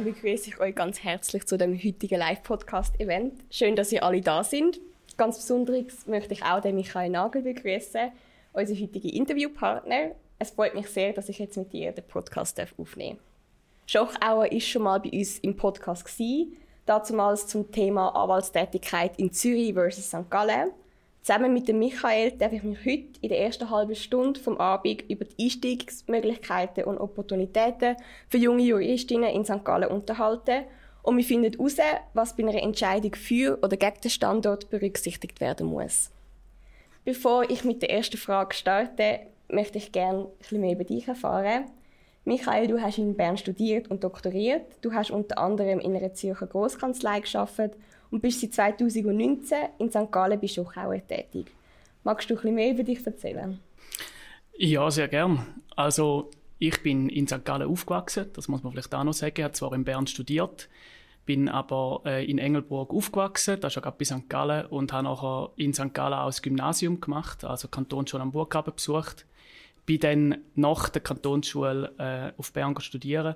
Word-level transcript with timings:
dann 0.00 0.14
begrüße 0.14 0.48
ich 0.48 0.60
euch 0.60 0.74
ganz 0.74 1.04
herzlich 1.04 1.46
zu 1.46 1.58
dem 1.58 1.74
heutigen 1.74 2.18
Live-Podcast-Event. 2.18 3.34
Schön, 3.50 3.76
dass 3.76 3.92
ihr 3.92 4.02
alle 4.02 4.22
da 4.22 4.42
sind. 4.42 4.80
Ganz 5.18 5.36
besonders 5.36 6.06
möchte 6.06 6.32
ich 6.32 6.42
auch 6.42 6.60
den 6.60 6.76
Michael 6.76 7.10
Nagel 7.10 7.42
begrüßen, 7.42 8.10
unseren 8.54 8.80
heutigen 8.80 9.10
Interviewpartner. 9.10 10.12
Es 10.38 10.52
freut 10.52 10.74
mich 10.74 10.88
sehr, 10.88 11.12
dass 11.12 11.28
ich 11.28 11.38
jetzt 11.38 11.58
mit 11.58 11.74
dir 11.74 11.92
den 11.92 12.04
Podcast 12.04 12.58
aufnehmen 12.58 13.18
darf. 13.18 14.08
Schochauer 14.08 14.50
ist 14.50 14.68
schon 14.68 14.84
mal 14.84 15.00
bei 15.00 15.10
uns 15.10 15.38
im 15.40 15.54
Podcast 15.54 16.06
gewesen, 16.06 16.56
damals 16.86 17.46
zum 17.46 17.70
Thema 17.70 18.08
Anwaltstätigkeit 18.08 19.18
in 19.18 19.30
Zürich 19.32 19.74
versus 19.74 20.08
St. 20.08 20.30
Gallen. 20.30 20.70
Zusammen 21.22 21.52
mit 21.52 21.68
dem 21.68 21.78
Michael 21.78 22.32
darf 22.32 22.52
ich 22.52 22.62
mich 22.62 22.78
heute 22.80 23.20
in 23.20 23.28
der 23.28 23.40
ersten 23.40 23.68
halben 23.68 23.94
Stunde 23.94 24.40
vom 24.40 24.56
Abend 24.56 25.02
über 25.10 25.26
die 25.26 25.44
Einstiegsmöglichkeiten 25.44 26.84
und 26.84 26.98
Opportunitäten 26.98 27.96
für 28.28 28.38
junge 28.38 28.62
Juristinnen 28.62 29.28
in 29.28 29.44
St. 29.44 29.62
Gallen 29.62 29.90
unterhalten 29.90 30.64
und 31.02 31.18
wir 31.18 31.24
finden 31.24 31.52
heraus, 31.52 31.76
was 32.14 32.36
bei 32.36 32.42
einer 32.42 32.62
Entscheidung 32.62 33.14
für 33.14 33.58
oder 33.62 33.76
gegen 33.76 34.00
den 34.02 34.10
Standort 34.10 34.70
berücksichtigt 34.70 35.40
werden 35.40 35.66
muss. 35.66 36.10
Bevor 37.04 37.48
ich 37.50 37.64
mit 37.64 37.82
der 37.82 37.90
ersten 37.90 38.16
Frage 38.16 38.54
starte, 38.54 39.20
möchte 39.48 39.76
ich 39.76 39.92
gerne 39.92 40.20
ein 40.20 40.38
bisschen 40.38 40.60
mehr 40.60 40.72
über 40.72 40.84
dich 40.84 41.06
erfahren. 41.06 41.66
Michael, 42.24 42.66
du 42.66 42.80
hast 42.80 42.98
in 42.98 43.16
Bern 43.16 43.36
studiert 43.36 43.90
und 43.90 44.04
doktoriert. 44.04 44.62
Du 44.82 44.92
hast 44.92 45.10
unter 45.10 45.38
anderem 45.38 45.80
in 45.80 45.96
einer 45.96 46.14
Zürcher 46.14 46.46
Großkanzlei 46.46 47.20
geschafft 47.20 47.72
und 48.10 48.20
bist 48.20 48.40
seit 48.40 48.54
2019 48.78 49.58
in 49.78 49.90
St. 49.90 50.10
Gallen 50.10 50.40
bei 50.40 50.48
Schuchauer 50.48 51.06
tätig. 51.06 51.46
Magst 52.02 52.30
du 52.30 52.38
ein 52.38 52.54
mehr 52.54 52.72
über 52.72 52.82
dich 52.82 53.04
erzählen? 53.06 53.58
Ja, 54.56 54.90
sehr 54.90 55.08
gern. 55.08 55.46
Also 55.76 56.30
ich 56.58 56.82
bin 56.82 57.08
in 57.08 57.26
St. 57.26 57.44
Gallen 57.44 57.68
aufgewachsen, 57.68 58.26
das 58.34 58.48
muss 58.48 58.62
man 58.62 58.72
vielleicht 58.72 58.94
auch 58.94 59.04
noch 59.04 59.12
sagen. 59.12 59.34
Ich 59.36 59.44
habe 59.44 59.54
zwar 59.54 59.72
in 59.72 59.84
Bern 59.84 60.06
studiert, 60.06 60.68
bin 61.24 61.48
aber 61.48 62.02
äh, 62.04 62.30
in 62.30 62.38
Engelburg 62.38 62.92
aufgewachsen, 62.92 63.58
das 63.60 63.76
ist 63.76 63.82
gerade 63.82 63.96
bei 63.98 64.04
St. 64.04 64.28
Gallen, 64.28 64.66
und 64.66 64.92
habe 64.92 65.04
nachher 65.04 65.50
in 65.56 65.72
St. 65.72 65.94
Gallen 65.94 66.14
auch 66.14 66.26
das 66.26 66.42
Gymnasium 66.42 67.00
gemacht, 67.00 67.44
also 67.44 67.68
Kantonsschule 67.68 68.22
am 68.22 68.32
Burggraben 68.32 68.74
besucht. 68.74 69.26
Bin 69.90 69.98
dann 69.98 70.38
nach 70.54 70.88
der 70.88 71.02
Kantonsschule 71.02 71.92
äh, 71.98 72.38
auf 72.38 72.52
Bern 72.52 72.78
studieren 72.80 73.34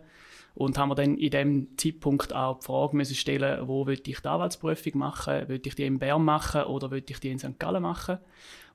und 0.55 0.79
haben 0.79 0.91
wir 0.91 0.95
dann 0.95 1.17
in 1.17 1.31
dem 1.31 1.77
Zeitpunkt 1.77 2.33
auch 2.33 2.61
die 2.61 2.67
Frage 2.67 2.97
müssen 2.97 3.17
stellen, 3.17 3.67
wo 3.67 3.89
will 3.89 3.95
ich 3.95 4.05
die 4.05 4.17
Anwaltsprüfung 4.17 4.97
machen? 4.97 5.49
Will 5.49 5.61
ich 5.65 5.75
die 5.75 5.85
in 5.85 5.99
Bern 5.99 6.25
machen 6.25 6.63
oder 6.63 6.93
will 6.93 7.03
ich 7.05 7.19
die 7.19 7.31
in 7.31 7.41
St. 7.41 7.59
Gallen 7.59 7.83
machen? 7.83 8.19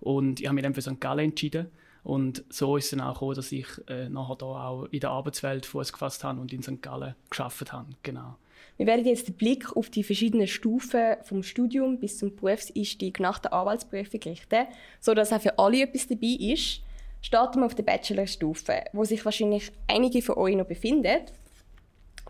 Und 0.02 0.42
ich 0.42 0.48
habe 0.48 0.56
mich 0.56 0.64
dann 0.64 0.74
für 0.74 0.82
St. 0.82 1.00
Gallen 1.00 1.30
entschieden. 1.30 1.68
Und 2.04 2.44
so 2.50 2.76
ist 2.76 2.86
es 2.86 2.92
dann 2.92 3.00
auch 3.00 3.14
gekommen, 3.14 3.36
dass 3.36 3.54
ich 3.54 3.68
äh, 3.88 4.10
nachher 4.10 4.36
da 4.36 4.46
auch 4.46 4.86
in 4.92 5.00
der 5.00 5.12
Arbeitswelt 5.12 5.66
Fuß 5.66 5.94
gefasst 5.94 6.26
habe 6.26 6.42
und 6.42 6.52
in 6.52 6.62
St. 6.62 6.82
Gallen 6.82 7.16
geschafft 7.30 7.72
habe. 7.72 7.92
Genau. 8.04 8.36
Wir 8.76 8.88
werden 8.88 9.06
jetzt 9.06 9.30
den 9.30 9.36
Blick 9.36 9.74
auf 9.78 9.90
die 9.90 10.04
verschiedenen 10.04 10.48
Stufen 10.48 11.16
vom 11.24 11.44
Studium 11.44 11.98
bis 11.98 12.18
zum 12.18 12.36
Berufseinstieg 12.36 13.22
nach 13.22 13.40
der 13.40 13.54
Anwaltsprüfung 13.54 14.22
richten, 14.24 14.68
sodass 15.00 15.32
auch 15.32 15.40
für 15.42 15.58
alle 15.58 15.84
etwas 15.84 16.08
dabei 16.08 16.36
ist. 16.40 16.82
Starten 17.22 17.60
wir 17.60 17.66
auf 17.66 17.76
der 17.76 17.84
Bachelorstufe, 17.84 18.86
wo 18.94 19.04
sich 19.04 19.24
wahrscheinlich 19.26 19.72
einige 19.88 20.22
von 20.22 20.38
euch 20.38 20.56
noch 20.56 20.66
befinden 20.66 21.20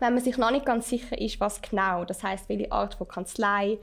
wenn 0.00 0.14
man 0.14 0.22
sich 0.22 0.38
noch 0.38 0.50
nicht 0.50 0.66
ganz 0.66 0.88
sicher 0.88 1.18
ist, 1.18 1.40
was 1.40 1.60
genau, 1.62 2.04
das 2.04 2.22
heißt, 2.22 2.48
welche 2.48 2.72
Art 2.72 2.94
von 2.94 3.06
Kanzlei, 3.06 3.78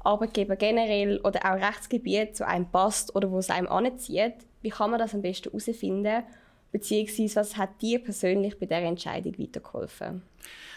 Arbeitgeber 0.00 0.56
generell 0.56 1.20
oder 1.22 1.40
auch 1.44 1.60
Rechtsgebiet 1.60 2.36
zu 2.36 2.46
einem 2.46 2.70
passt 2.70 3.14
oder 3.14 3.30
wo 3.30 3.38
es 3.38 3.50
einem 3.50 3.68
anzieht, 3.68 4.34
wie 4.62 4.70
kann 4.70 4.90
man 4.90 4.98
das 4.98 5.14
am 5.14 5.22
besten 5.22 5.50
herausfinden? 5.50 6.22
Beziehungsweise, 6.70 7.36
was 7.36 7.56
hat 7.56 7.80
dir 7.80 7.98
persönlich 7.98 8.58
bei 8.58 8.66
dieser 8.66 8.82
Entscheidung 8.82 9.38
weitergeholfen? 9.38 10.22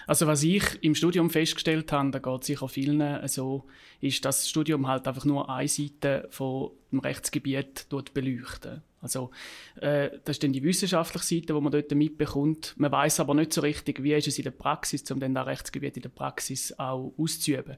Also 0.08 0.28
was 0.28 0.44
ich 0.44 0.64
im 0.82 0.96
Studium 0.96 1.30
festgestellt 1.30 1.92
habe, 1.92 2.12
da 2.12 2.20
geht 2.20 2.44
sicher 2.44 2.68
vielen 2.68 3.28
so, 3.28 3.66
ist, 4.00 4.26
dass 4.26 4.40
das 4.40 4.50
Studium 4.50 4.88
halt 4.88 5.08
einfach 5.08 5.26
nur 5.26 5.50
eine 5.50 5.68
Seite 5.68 6.28
vom 6.32 6.72
Rechtsgebiet 6.94 7.88
beleuchtet. 8.14 8.82
Also 9.02 9.32
äh, 9.80 10.10
das 10.24 10.36
ist 10.36 10.44
dann 10.44 10.54
die 10.54 10.64
wissenschaftliche 10.64 11.26
Seite, 11.26 11.56
wo 11.56 11.62
man 11.62 11.72
dort 11.72 11.92
mitbekommt. 11.92 12.74
Man 12.78 12.92
weiß 12.92 13.20
aber 13.20 13.34
nicht 13.34 13.52
so 13.54 13.62
richtig, 13.62 14.04
wie 14.04 14.14
ist 14.14 14.28
es 14.28 14.38
in 14.38 14.44
der 14.44 14.52
Praxis, 14.52 15.10
um 15.12 15.20
dann 15.20 15.34
das 15.34 15.48
Rechtsgebiet 15.48 15.98
in 15.98 16.04
der 16.04 16.10
Praxis 16.10 16.78
auch 16.78 17.14
auszuüben. 17.18 17.78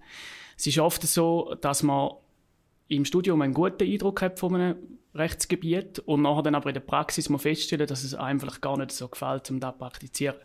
Es 0.58 0.68
ist 0.68 0.80
oft 0.80 1.02
so, 1.04 1.56
dass 1.62 1.82
man 1.84 2.12
im 2.90 3.06
Studium 3.06 3.42
einen 3.42 3.54
guten 3.54 3.84
Eindruck 3.84 4.22
hat 4.22 4.40
von 4.40 4.56
einem 4.56 4.76
Rechtsgebiet 5.16 6.00
und 6.00 6.24
nachher 6.24 6.44
dann 6.44 6.56
aber 6.56 6.70
in 6.70 6.74
der 6.74 6.82
Praxis 6.82 7.30
man 7.30 7.40
feststellen, 7.40 7.88
dass 7.88 8.04
es 8.04 8.16
einem 8.16 8.40
gar 8.62 8.78
nicht 8.78 8.92
so 8.92 9.08
gefällt, 9.08 9.50
um 9.52 9.60
das 9.60 9.74
zu 9.74 9.78
praktizieren. 9.78 10.38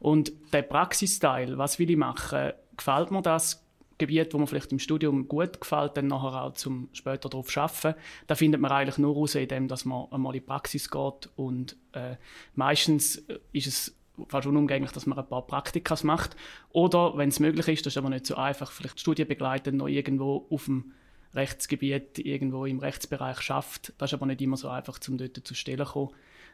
Und 0.00 0.32
der 0.52 0.62
Praxisteil, 0.62 1.58
was 1.58 1.78
will 1.78 1.90
ich 1.90 1.96
machen, 1.96 2.52
gefällt 2.76 3.10
mir 3.10 3.22
das, 3.22 3.64
Gebiet, 3.98 4.32
wo 4.32 4.38
man 4.38 4.46
vielleicht 4.46 4.72
im 4.72 4.78
Studium 4.78 5.26
gut 5.26 5.60
gefällt, 5.60 5.96
dann 5.96 6.06
nachher 6.06 6.44
auch 6.44 6.54
zum 6.54 6.88
später 6.92 7.28
darauf 7.28 7.54
arbeiten. 7.56 7.98
Da 8.28 8.34
findet 8.36 8.60
man 8.60 8.70
eigentlich 8.70 8.98
nur 8.98 9.14
raus, 9.14 9.34
indem 9.34 9.68
dass 9.68 9.84
man 9.84 10.06
einmal 10.12 10.34
in 10.34 10.40
die 10.40 10.46
Praxis 10.46 10.88
geht 10.88 11.28
und 11.36 11.76
äh, 11.92 12.14
meistens 12.54 13.16
ist 13.52 13.66
es 13.66 13.96
fast 14.28 14.46
unumgänglich, 14.46 14.92
dass 14.92 15.06
man 15.06 15.18
ein 15.18 15.28
paar 15.28 15.46
Praktikas 15.46 16.04
macht. 16.04 16.36
Oder, 16.70 17.16
wenn 17.16 17.28
es 17.28 17.40
möglich 17.40 17.68
ist, 17.68 17.86
das 17.86 17.92
ist 17.92 17.98
aber 17.98 18.10
nicht 18.10 18.26
so 18.26 18.36
einfach, 18.36 18.70
vielleicht 18.70 19.00
studienbegleitend 19.00 19.76
noch 19.76 19.88
irgendwo 19.88 20.46
auf 20.50 20.64
dem 20.64 20.92
Rechtsgebiet, 21.34 22.18
irgendwo 22.18 22.64
im 22.64 22.78
Rechtsbereich 22.78 23.40
schafft. 23.40 23.92
Das 23.98 24.10
ist 24.10 24.14
aber 24.14 24.26
nicht 24.26 24.40
immer 24.40 24.56
so 24.56 24.68
einfach, 24.68 24.98
um 25.08 25.18
dort 25.18 25.36
zu 25.36 25.54
stellen 25.54 25.86
kommen. 25.86 26.10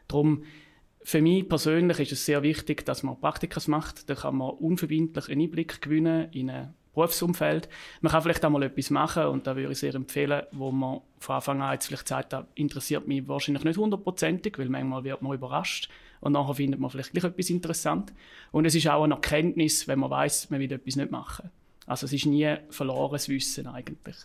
Darum, 0.07 0.43
für 1.03 1.21
mich 1.21 1.47
persönlich 1.47 1.99
ist 1.99 2.11
es 2.11 2.25
sehr 2.25 2.41
wichtig, 2.43 2.85
dass 2.85 3.03
man 3.03 3.19
Praktikas 3.19 3.67
macht. 3.67 4.09
Da 4.09 4.15
kann 4.15 4.37
man 4.37 4.49
unverbindlich 4.51 5.29
einen 5.29 5.41
Einblick 5.41 5.81
gewinnen 5.81 6.29
in 6.31 6.49
eine 6.49 6.73
Berufsumfeld. 6.95 7.69
Man 8.01 8.11
kann 8.11 8.23
vielleicht 8.23 8.43
auch 8.43 8.49
mal 8.49 8.63
etwas 8.63 8.89
machen 8.89 9.25
und 9.25 9.45
da 9.45 9.55
würde 9.55 9.71
ich 9.71 9.79
sehr 9.79 9.93
empfehlen, 9.93 10.43
wo 10.51 10.71
man 10.71 11.01
von 11.19 11.35
Anfang 11.35 11.61
an 11.61 11.73
jetzt 11.73 11.87
vielleicht 11.87 12.07
sagt, 12.07 12.33
das 12.33 12.45
interessiert 12.55 13.07
mich 13.07 13.27
wahrscheinlich 13.27 13.63
nicht 13.63 13.77
hundertprozentig, 13.77 14.57
weil 14.57 14.69
manchmal 14.69 15.03
wird 15.03 15.21
man 15.21 15.33
überrascht 15.33 15.89
und 16.21 16.31
nachher 16.31 16.55
findet 16.55 16.79
man 16.79 16.89
vielleicht 16.89 17.11
gleich 17.11 17.25
etwas 17.25 17.49
interessant. 17.49 18.13
Und 18.51 18.65
es 18.65 18.73
ist 18.73 18.87
auch 18.87 19.03
eine 19.03 19.15
Erkenntnis, 19.15 19.87
wenn 19.87 19.99
man 19.99 20.09
weiß, 20.09 20.49
man 20.49 20.59
will 20.59 20.71
etwas 20.71 20.95
nicht 20.95 21.11
machen. 21.11 21.51
Also 21.85 22.05
es 22.05 22.13
ist 22.13 22.25
nie 22.25 22.55
verlorenes 22.69 23.29
Wissen 23.29 23.67
eigentlich. 23.67 24.15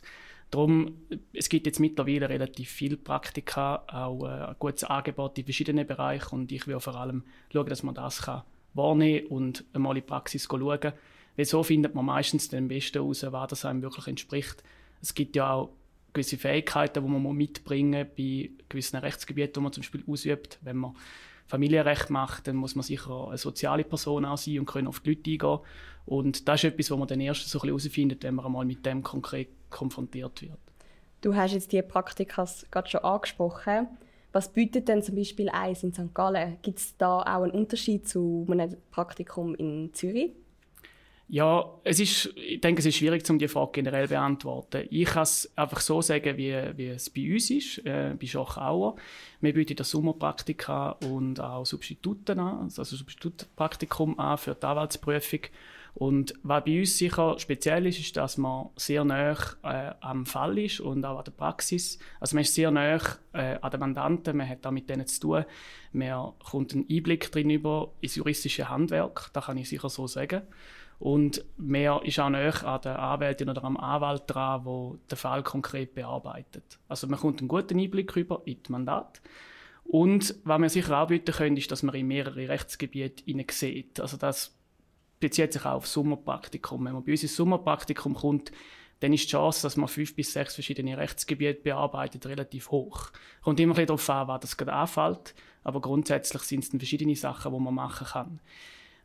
Darum, 0.51 0.97
es 1.33 1.49
gibt 1.49 1.67
jetzt 1.67 1.79
mittlerweile 1.79 2.29
relativ 2.29 2.71
viele 2.71 2.97
Praktika, 2.97 3.85
auch 3.87 4.25
äh, 4.25 4.47
ein 4.47 4.57
gutes 4.59 4.85
Angebot 4.85 5.39
in 5.39 5.45
verschiedenen 5.45 5.87
Bereichen 5.87 6.35
und 6.35 6.53
ich 6.53 6.67
will 6.67 6.81
vor 6.81 6.97
allem 6.97 7.25
schauen, 7.53 7.67
dass 7.67 7.83
man 7.83 7.95
das 7.95 8.23
kann 8.23 8.43
wahrnehmen 8.75 9.27
und 9.29 9.65
einmal 9.73 9.97
in 9.97 10.03
die 10.03 10.09
Praxis 10.09 10.45
schauen 10.45 10.81
kann 10.81 10.93
weil 11.37 11.45
so 11.45 11.63
findet 11.63 11.95
man 11.95 12.05
meistens 12.05 12.49
den 12.49 12.69
Besten 12.69 12.99
heraus, 12.99 13.25
was 13.27 13.49
das 13.49 13.65
einem 13.65 13.83
wirklich 13.83 14.07
entspricht. 14.09 14.63
Es 15.01 15.15
gibt 15.15 15.37
ja 15.37 15.53
auch 15.53 15.71
gewisse 16.13 16.37
Fähigkeiten, 16.37 17.03
die 17.03 17.11
man 17.11 17.35
mitbringen 17.35 18.07
muss 18.07 18.17
bei 18.17 18.51
gewissen 18.69 18.97
Rechtsgebieten, 18.97 19.55
die 19.55 19.61
man 19.61 19.73
zum 19.73 19.83
Beispiel 19.83 20.05
ausübt. 20.07 20.59
Wenn 20.63 20.77
man 20.77 20.97
Familienrecht 21.47 22.11
macht, 22.11 22.47
dann 22.47 22.57
muss 22.57 22.75
man 22.75 22.83
sicher 22.83 23.29
eine 23.29 23.39
soziale 23.39 23.85
Person 23.85 24.25
auch 24.25 24.37
sein 24.37 24.59
und 24.59 24.67
können 24.67 24.87
auf 24.87 25.01
die 25.01 25.11
Leute 25.11 25.31
eingehen. 25.31 25.59
Und 26.07 26.49
das 26.49 26.63
ist 26.63 26.73
etwas, 26.73 26.91
was 26.91 26.99
man 26.99 27.09
dann 27.09 27.21
erst 27.21 27.49
so 27.49 27.63
herausfindet, 27.63 28.23
wenn 28.23 28.35
man 28.35 28.47
einmal 28.47 28.65
mit 28.65 28.85
dem 28.85 29.03
konkret 29.03 29.49
konfrontiert 29.71 30.43
wird. 30.43 30.59
Du 31.21 31.35
hast 31.35 31.53
jetzt 31.53 31.73
die 31.73 31.83
Praktika 31.83 32.47
gerade 32.71 32.89
schon 32.89 33.01
angesprochen. 33.01 33.89
Was 34.33 34.53
bietet 34.53 34.89
denn 34.89 35.03
zum 35.03 35.17
Beispiel 35.17 35.49
eins 35.49 35.83
in 35.83 35.93
St. 35.93 36.15
Gallen? 36.15 36.57
Gibt 36.63 36.79
es 36.79 36.97
da 36.97 37.21
auch 37.21 37.43
einen 37.43 37.51
Unterschied 37.51 38.09
zu 38.09 38.47
einem 38.49 38.77
Praktikum 38.91 39.55
in 39.55 39.93
Zürich? 39.93 40.33
Ja, 41.33 41.65
es 41.85 42.01
ist, 42.01 42.35
ich 42.35 42.61
denke, 42.61 42.81
es 42.81 42.87
ist 42.87 42.97
schwierig, 42.97 43.29
um 43.31 43.39
die 43.39 43.47
Frage 43.47 43.71
generell 43.75 44.07
zu 44.07 44.15
beantworten. 44.15 44.89
Ich 44.91 45.07
kann 45.07 45.23
es 45.23 45.49
einfach 45.55 45.79
so 45.79 46.03
sagen, 46.03 46.37
wie, 46.37 46.53
wie 46.77 46.89
es 46.89 47.09
bei 47.09 47.33
uns 47.33 47.51
ist, 47.51 47.79
äh, 47.87 48.17
bei 48.19 48.27
Schachauer. 48.27 48.97
Wir 49.41 49.55
bieten 49.55 49.77
das 49.77 49.91
Sommerpraktika 49.91 50.97
und 51.09 51.39
auch 51.39 51.65
Substituten 51.65 52.41
an, 52.41 52.65
also 52.65 52.83
Substitutpraktikum 52.83 54.19
an 54.19 54.39
für 54.39 54.57
die 54.57 54.67
Anwaltsprüfung. 54.67 55.41
Und 55.95 56.35
was 56.43 56.65
bei 56.65 56.81
uns 56.81 56.99
sicher 56.99 57.39
speziell 57.39 57.87
ist, 57.87 57.99
ist, 57.99 58.17
dass 58.17 58.39
man 58.39 58.69
sehr 58.77 59.05
nah 59.05 59.37
äh, 59.63 59.93
am 60.01 60.25
Fall 60.27 60.59
ist 60.59 60.81
und 60.81 61.05
auch 61.05 61.19
an 61.19 61.25
der 61.25 61.33
Praxis. 61.33 61.99
Also 62.21 62.37
man 62.37 62.43
ist 62.43 62.55
sehr 62.55 62.71
nah 62.71 62.99
äh, 63.33 63.59
an 63.61 63.71
den 63.71 63.81
Mandanten, 63.81 64.37
man 64.37 64.49
hat 64.49 64.67
auch 64.67 64.71
mit 64.71 64.89
denen 64.89 65.07
zu 65.07 65.21
tun. 65.21 65.45
Man 65.93 66.33
kommt 66.39 66.73
einen 66.73 66.87
Einblick 66.89 67.31
drin 67.33 67.51
über 67.51 67.93
ins 68.01 68.15
juristische 68.15 68.69
Handwerk, 68.69 69.31
das 69.33 69.47
kann 69.47 69.59
ich 69.59 69.69
sicher 69.69 69.89
so 69.89 70.07
sagen. 70.07 70.43
Und 71.01 71.45
mehr 71.57 72.03
ist 72.05 72.21
auch 72.21 72.29
näher 72.29 72.63
an 72.63 72.83
der 72.83 72.99
Anwältin 72.99 73.49
oder 73.49 73.65
am 73.65 73.79
Anwalt 73.79 74.25
dran, 74.27 74.65
der 74.65 74.99
den 75.11 75.17
Fall 75.17 75.43
konkret 75.43 75.95
bearbeitet. 75.95 76.79
Also 76.89 77.07
man 77.07 77.19
kommt 77.19 77.41
einen 77.41 77.49
guten 77.49 77.81
Einblick 77.81 78.15
über 78.17 78.43
in 78.45 78.59
das 78.63 78.69
Mandat. 78.69 79.23
Und 79.85 80.37
was 80.45 80.61
wir 80.61 80.69
sicher 80.69 80.99
anbieten 80.99 81.33
können, 81.33 81.57
ist, 81.57 81.73
dass 81.73 81.83
man 81.83 81.95
in 81.95 82.07
mehrere 82.07 82.49
Rechtsgebiete 82.49 83.25
sieht. 83.51 83.99
Also 83.99 84.19
das 84.19 84.60
bezieht 85.21 85.53
sich 85.53 85.65
auch 85.65 85.75
auf 85.75 85.87
Sommerpraktikum. 85.87 86.85
Wenn 86.85 86.95
man 86.95 87.05
bei 87.05 87.13
uns 87.13 87.23
ins 87.23 87.37
Sommerpraktikum 87.37 88.15
kommt, 88.15 88.51
dann 89.01 89.13
ist 89.13 89.25
die 89.25 89.31
Chance, 89.31 89.63
dass 89.63 89.77
man 89.77 89.89
fünf 89.89 90.15
bis 90.15 90.33
sechs 90.33 90.55
verschiedene 90.55 90.97
Rechtsgebiete 90.97 91.63
bearbeitet, 91.63 92.27
relativ 92.27 92.71
hoch. 92.71 93.11
Kommt 93.43 93.61
immer 93.61 93.77
ein 93.77 93.87
darauf 93.87 94.09
an, 94.11 94.29
was 94.29 94.41
das 94.41 94.57
gerade 94.57 94.73
anfällt, 94.73 95.35
aber 95.65 95.81
grundsätzlich 95.81 96.43
sind 96.43 96.65
es 96.65 96.71
dann 96.71 96.81
verschiedene 96.81 97.17
Sachen, 97.17 97.53
die 97.53 97.61
man 97.61 97.75
machen 97.75 98.07
kann. 98.07 98.41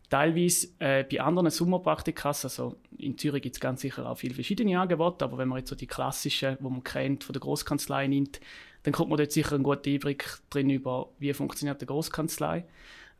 Teilweise 0.10 0.68
äh, 0.80 1.04
bei 1.04 1.22
anderen 1.22 1.50
Sommerpraktikas, 1.50 2.46
also 2.46 2.76
in 2.98 3.18
Zürich 3.18 3.42
gibt 3.42 3.56
es 3.56 3.60
ganz 3.60 3.82
sicher 3.82 4.08
auch 4.08 4.18
viele 4.18 4.36
verschiedene 4.36 4.80
Angebote, 4.80 5.26
aber 5.26 5.38
wenn 5.38 5.48
man 5.48 5.60
jetzt 5.60 5.70
so 5.70 5.76
die 5.76 5.88
klassischen, 5.88 6.58
die 6.60 6.64
man 6.64 6.84
kennt, 6.84 7.24
von 7.24 7.34
der 7.34 7.40
Großkanzlei 7.40 8.08
nimmt, 8.08 8.40
dann 8.84 8.94
kommt 8.94 9.10
man 9.10 9.18
dort 9.18 9.32
sicher 9.32 9.56
einen 9.56 9.64
guten 9.64 9.90
Einblick 9.90 10.40
drin 10.52 10.70
über, 10.70 11.10
wie 11.18 11.34
funktioniert 11.34 11.82
die 11.82 11.88
Großkanzlei. 11.88 12.66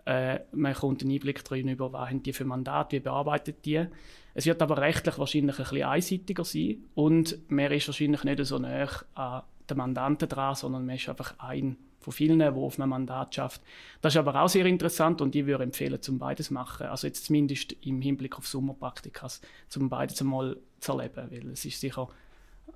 Äh, 0.06 0.40
man 0.52 0.74
kommt 0.74 1.02
einen 1.02 1.12
Einblick 1.12 1.44
drin 1.44 1.68
über, 1.68 1.92
was 1.92 2.10
haben 2.10 2.22
die 2.22 2.34
für 2.34 2.46
Mandat, 2.46 2.92
wie 2.92 3.00
bearbeitet 3.00 3.66
die. 3.66 3.86
Es 4.34 4.46
wird 4.46 4.62
aber 4.62 4.78
rechtlich 4.78 5.18
wahrscheinlich 5.18 5.58
ein 5.58 5.66
bisschen 5.66 5.84
einseitiger 5.84 6.44
sein 6.44 6.78
und 6.94 7.50
man 7.50 7.72
ist 7.72 7.88
wahrscheinlich 7.88 8.24
nicht 8.24 8.46
so 8.46 8.60
nah 8.60 8.88
an 9.16 9.44
den 9.70 9.78
Mandanten 9.78 10.30
dran, 10.30 10.56
sondern 10.56 10.86
man 10.86 10.96
ist 10.96 11.10
einfach 11.10 11.36
ein 11.40 11.78
von 12.06 12.14
vielen, 12.14 12.38
die 12.38 12.46
auf 12.46 12.80
einem 12.80 12.90
Mandat 12.90 13.34
schafft. 13.34 13.62
Das 14.02 14.14
ist 14.14 14.18
aber 14.18 14.40
auch 14.40 14.48
sehr 14.48 14.68
interessant 14.68 15.22
und 15.22 15.36
ich 15.36 15.48
würde 15.48 15.64
empfehlen, 15.64 16.00
zum 16.04 16.20
beides 16.20 16.52
machen. 16.52 16.86
Also 16.86 17.08
jetzt 17.08 17.26
zumindest 17.26 17.76
im 17.82 18.00
Hinblick 18.00 18.38
auf 18.38 18.48
Sommerpraktikas, 18.48 19.42
zum 19.70 19.90
beides 19.90 20.22
einmal 20.22 20.58
zu 20.80 20.92
erleben, 20.92 21.32
weil 21.32 21.50
es 21.50 21.66
ist 21.66 21.80
sicher 21.80 22.08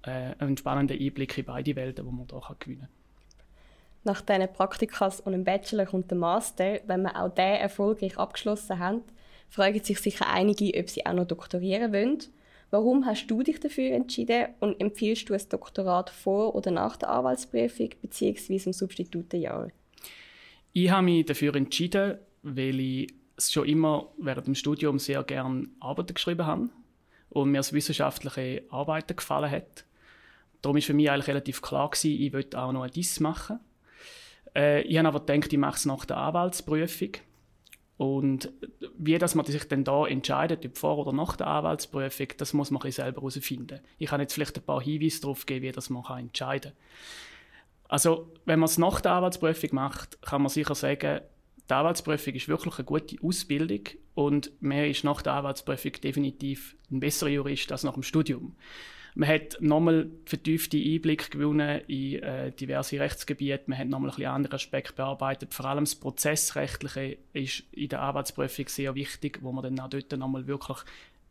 äh, 0.02 0.34
ein 0.40 0.58
spannender 0.58 0.96
Einblick 0.96 1.38
in 1.38 1.46
beide 1.46 1.76
Welten, 1.76 2.06
die 2.06 2.12
man 2.12 2.26
hier 2.28 2.56
gewinnen 2.58 2.80
kann. 2.80 2.99
Nach 4.04 4.22
diesen 4.22 4.52
Praktikas 4.54 5.20
und 5.20 5.34
dem 5.34 5.44
Bachelor 5.44 5.86
kommt 5.86 6.10
der 6.10 6.18
Master. 6.18 6.80
Wenn 6.88 7.02
man 7.02 7.16
auch 7.16 7.34
den 7.34 7.56
erfolgreich 7.56 8.18
abgeschlossen 8.18 8.80
hat, 8.80 9.02
fragen 9.50 9.84
sich 9.84 10.00
sicher 10.00 10.28
einige, 10.28 10.78
ob 10.80 10.90
sie 10.90 11.06
auch 11.06 11.14
noch 11.14 11.28
doktorieren 11.28 11.92
wollen. 11.92 12.20
Warum 12.72 13.06
hast 13.06 13.28
du 13.28 13.42
dich 13.42 13.60
dafür 13.60 13.92
entschieden 13.92 14.50
und 14.60 14.80
empfiehlst 14.80 15.28
du 15.30 15.34
ein 15.34 15.42
Doktorat 15.50 16.12
vor 16.12 16.56
oder 16.56 16.70
nach 16.70 16.98
der 16.98 17.10
Anwaltsprüfung 17.10 17.90
bzw. 18.02 18.62
im 18.66 18.74
Substitutenjahr? 18.74 19.70
Ich 20.72 20.92
habe 20.92 21.04
mich 21.04 21.26
dafür 21.26 21.56
entschieden, 21.56 22.20
weil 22.44 22.80
ich 22.80 23.14
schon 23.40 23.68
immer 23.68 24.12
während 24.20 24.48
dem 24.48 24.56
Studium 24.56 25.00
sehr 25.00 25.24
gerne 25.24 25.68
Arbeiten 25.80 26.14
geschrieben 26.14 26.46
habe 26.46 26.70
und 27.30 27.50
mir 27.50 27.58
das 27.58 27.74
wissenschaftliche 27.74 28.64
Arbeiten 28.70 29.16
gefallen 29.16 29.50
hat. 29.50 29.86
Darum 30.62 30.76
war 30.76 30.82
für 30.82 30.94
mich 30.94 31.10
eigentlich 31.10 31.28
relativ 31.28 31.62
klar, 31.62 31.90
gewesen, 31.90 32.22
ich 32.22 32.34
wollte 32.34 32.60
auch 32.60 32.72
noch 32.72 32.84
ein 32.84 32.92
DIS 32.92 33.20
machen. 33.20 33.60
Äh, 34.60 34.82
ich 34.82 34.98
habe 34.98 35.08
aber 35.08 35.22
gedacht, 35.22 35.54
ich 35.54 35.60
mache 35.60 35.78
es 35.78 35.86
nach 35.86 36.06
der 36.06 36.18
Anwaltsprüfung. 36.18 37.12
Und 37.98 38.52
wie 38.98 39.18
dass 39.18 39.36
man 39.36 39.46
sich 39.46 39.68
dann 39.68 39.84
da 39.84 40.06
entscheidet, 40.06 40.66
ob 40.66 40.78
vor 40.78 40.98
oder 41.00 41.12
nach 41.12 41.36
der 41.36 41.48
Anwaltsprüfung, 41.48 42.28
das 42.38 42.54
muss 42.54 42.72
man 42.72 42.92
selber 42.92 43.22
herausfinden. 43.22 43.80
Ich 43.98 44.10
kann 44.10 44.22
jetzt 44.22 44.34
vielleicht 44.34 44.58
ein 44.58 44.64
paar 44.64 44.82
Hinweise 44.82 45.22
darauf 45.22 45.46
geben, 45.46 45.66
wie 45.66 45.72
das 45.72 45.90
man 45.90 46.04
entscheiden 46.18 46.72
kann. 46.72 46.80
Also, 47.90 48.32
wenn 48.46 48.60
man 48.60 48.70
es 48.70 48.78
nach 48.78 49.02
der 49.02 49.14
Anwaltsprüfung 49.14 49.70
macht, 49.74 50.22
kann 50.22 50.42
man 50.42 50.50
sicher 50.50 50.76
sagen, 50.76 51.22
die 51.70 51.74
Anwaltsprüfung 51.74 52.34
ist 52.34 52.48
wirklich 52.48 52.76
eine 52.78 52.86
gute 52.86 53.18
Ausbildung 53.22 53.82
und 54.14 54.52
man 54.62 54.86
ist 54.86 55.04
nach 55.04 55.22
der 55.22 55.34
Anwaltsprüfung 55.34 55.94
definitiv 55.94 56.76
ein 56.92 57.00
besserer 57.00 57.30
Jurist 57.30 57.72
als 57.72 57.84
nach 57.84 57.94
dem 57.94 58.04
Studium. 58.04 58.56
Man 59.20 59.28
hat 59.28 59.58
nochmal 59.60 60.10
vertiefte 60.24 60.78
Einblick 60.78 61.32
gewonnen 61.32 61.82
in 61.88 62.24
äh, 62.24 62.54
diverse 62.54 63.02
Rechtsgebiete. 63.02 63.64
Man 63.66 63.78
hat 63.78 63.90
nochmal 63.90 64.12
ein 64.12 64.16
bisschen 64.16 64.32
andere 64.32 64.56
Aspekte 64.56 64.94
bearbeitet. 64.94 65.54
Vor 65.54 65.66
allem 65.66 65.84
das 65.84 65.96
Prozessrechtliche 65.96 67.18
ist 67.34 67.64
in 67.74 67.90
der 67.90 68.00
Arbeitsprüfung 68.00 68.70
sehr 68.70 68.96
wichtig, 68.96 69.40
wo 69.42 69.52
man 69.52 69.66
dann 69.66 69.80
auch 69.82 69.90
dort 69.90 70.10
nochmal 70.14 70.48
wirklich 70.48 70.78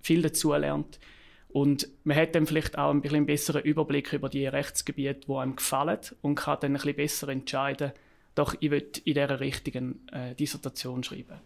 viel 0.03 0.21
dazu 0.21 0.53
lernt. 0.53 1.01
Und 1.49 1.89
man 2.05 2.19
hat 2.19 2.35
dann 2.35 2.45
vielleicht 2.45 2.77
auch 2.77 2.91
ein 2.91 3.01
bisschen 3.01 3.25
besseren 3.25 3.63
Überblick 3.63 4.13
über 4.13 4.29
die 4.29 4.47
Rechtsgebiete, 4.47 5.27
die 5.27 5.33
einem 5.33 5.57
gefallen 5.57 6.01
und 6.21 6.35
kann 6.35 6.59
dann 6.61 6.73
ein 6.73 6.75
bisschen 6.75 6.95
besser 6.95 7.29
entscheiden, 7.31 7.93
doch 8.35 8.55
ich 8.61 8.71
will 8.71 8.87
in 9.05 9.15
dieser 9.15 9.41
richtigen 9.41 10.07
äh, 10.13 10.35
Dissertation 10.35 11.03
schreiben. 11.03 11.41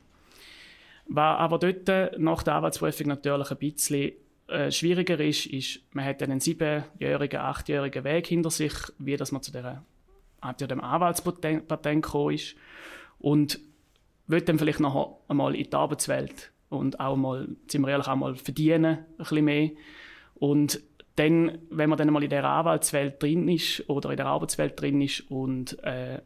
Was 1.07 1.39
aber 1.39 1.61
dort 1.61 2.19
nach 2.19 2.43
der 2.43 2.55
Arbeitsprüfung 2.55 3.07
natürlich 3.07 3.53
ein 3.53 3.59
bisschen 3.59 4.13
äh, 4.53 4.71
schwieriger 4.71 5.19
ist, 5.21 5.47
ist, 5.47 5.81
man 5.93 6.05
hat 6.05 6.23
einen 6.23 6.41
siebenjährigen, 6.41 7.41
achtjährigen 7.41 8.05
Weg 8.05 8.27
hinter 8.27 8.51
sich, 8.51 8.73
wie 8.99 9.17
dass 9.17 9.33
man 9.33 9.43
zu 9.43 9.53
der, 9.53 9.85
zu 10.57 10.67
dem 10.67 10.81
Anwaltspatent 10.81 12.03
gekommen 12.03 12.35
ist 12.35 12.55
und 13.19 13.59
will 14.27 14.41
dann 14.41 14.59
vielleicht 14.59 14.81
noch 14.81 15.21
einmal 15.29 15.55
in 15.55 15.65
die 15.65 15.75
Arbeitswelt 15.75 16.53
und 16.69 17.01
auch 17.01 17.17
mal, 17.17 17.49
sind 17.69 17.83
wir 17.83 17.89
ehrlich, 17.89 18.09
auch 18.09 18.17
mal 18.17 18.35
verdienen, 18.35 18.99
ein 18.99 19.07
bisschen 19.19 19.45
mehr. 19.45 19.71
Und 20.35 20.81
dann, 21.17 21.59
wenn 21.71 21.91
man 21.91 21.99
dann 21.99 22.11
mal 22.13 22.23
in 22.23 22.31
der 22.31 22.45
Anwaltswelt 22.45 23.23
drin 23.23 23.49
ist 23.49 23.89
oder 23.89 24.11
in 24.11 24.17
der 24.17 24.27
Arbeitswelt 24.27 24.81
drin 24.81 25.01
ist 25.03 25.31
und 25.31 25.83
äh, 25.85 26.21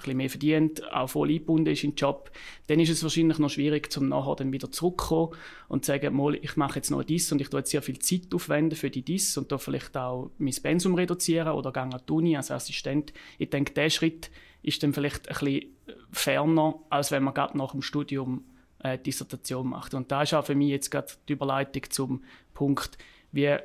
bisschen 0.00 0.16
mehr 0.16 0.30
verdient, 0.30 0.92
auch 0.92 1.08
voll 1.08 1.30
eingebunden 1.30 1.72
ist 1.72 1.84
in 1.84 1.90
den 1.90 1.96
Job, 1.96 2.30
dann 2.66 2.80
ist 2.80 2.90
es 2.90 3.02
wahrscheinlich 3.02 3.38
noch 3.38 3.50
schwierig, 3.50 3.92
zum 3.92 4.08
nachher 4.08 4.36
dann 4.36 4.52
wieder 4.52 4.70
zurückzukommen 4.70 5.34
und 5.68 5.84
zu 5.84 5.92
sagen, 5.92 6.14
mal, 6.14 6.34
ich 6.34 6.56
mache 6.56 6.76
jetzt 6.76 6.90
noch 6.90 7.02
dies 7.02 7.30
und 7.32 7.40
ich 7.40 7.48
tue 7.48 7.60
jetzt 7.60 7.70
sehr 7.70 7.82
viel 7.82 7.98
Zeit 7.98 8.34
aufwenden 8.34 8.76
für 8.76 8.90
die 8.90 9.02
dies 9.02 9.36
und 9.36 9.52
da 9.52 9.58
vielleicht 9.58 9.96
auch 9.96 10.30
mein 10.38 10.54
Pensum 10.62 10.94
reduzieren 10.94 11.48
oder 11.48 11.72
gehe 11.72 11.82
an 11.82 12.00
die 12.08 12.12
Uni 12.12 12.36
als 12.36 12.50
Assistent. 12.50 13.12
Ich 13.38 13.50
denke, 13.50 13.72
der 13.72 13.90
Schritt 13.90 14.30
ist 14.62 14.82
dann 14.82 14.92
vielleicht 14.92 15.28
ein 15.28 15.34
bisschen 15.34 15.76
ferner, 16.10 16.80
als 16.90 17.10
wenn 17.10 17.22
man 17.22 17.34
gerade 17.34 17.56
nach 17.56 17.72
dem 17.72 17.82
Studium 17.82 18.44
äh, 18.80 18.98
Dissertation 18.98 19.68
macht. 19.68 19.94
Und 19.94 20.10
da 20.10 20.22
ist 20.22 20.34
auch 20.34 20.44
für 20.44 20.54
mich 20.54 20.70
jetzt 20.70 20.90
gerade 20.90 21.12
die 21.28 21.34
Überleitung 21.34 21.82
zum 21.90 22.24
Punkt, 22.54 22.98
wie, 23.32 23.56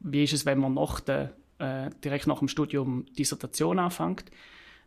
wie 0.00 0.24
ist 0.24 0.32
es, 0.32 0.46
wenn 0.46 0.58
man 0.58 0.74
nach 0.74 1.00
der, 1.00 1.34
äh, 1.58 1.90
direkt 2.04 2.26
nach 2.26 2.38
dem 2.38 2.48
Studium 2.48 3.06
Dissertation 3.18 3.78
anfängt. 3.78 4.24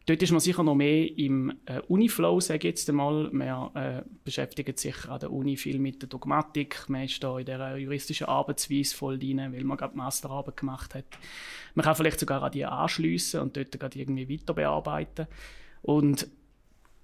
Dort 0.06 0.24
ist 0.24 0.32
man 0.32 0.40
sicher 0.40 0.64
noch 0.64 0.76
mehr 0.76 1.18
im 1.18 1.54
äh, 1.66 1.82
Uniflow, 1.88 2.40
sage 2.40 2.60
ich 2.60 2.64
jetzt 2.64 2.90
einmal. 2.90 3.30
Man 3.32 3.76
äh, 3.76 4.02
beschäftigt 4.24 4.80
sich 4.80 5.08
an 5.08 5.20
der 5.20 5.32
Uni 5.32 5.56
viel 5.56 5.78
mit 5.78 6.02
der 6.02 6.10
Dogmatik. 6.10 6.86
Man 6.88 7.04
ist 7.04 7.24
da 7.24 7.38
in 7.38 7.46
der 7.46 7.78
juristischen 7.78 8.28
Arbeitsweise 8.28 8.96
voll 8.96 9.20
drin, 9.20 9.38
weil 9.54 9.64
man 9.64 9.78
gerade 9.78 9.96
Masterarbeit 9.96 10.58
gemacht 10.58 10.96
hat. 10.96 11.06
Man 11.76 11.84
kann 11.84 11.96
vielleicht 11.96 12.20
sogar 12.20 12.42
an 12.42 12.52
die 12.52 12.66
anschliessen 12.66 13.42
und 13.42 13.56
dort 13.56 13.80
gerade 13.80 14.00
irgendwie 14.00 14.30
weiter 14.30 14.54
bearbeiten. 14.54 15.28
Und 15.82 16.28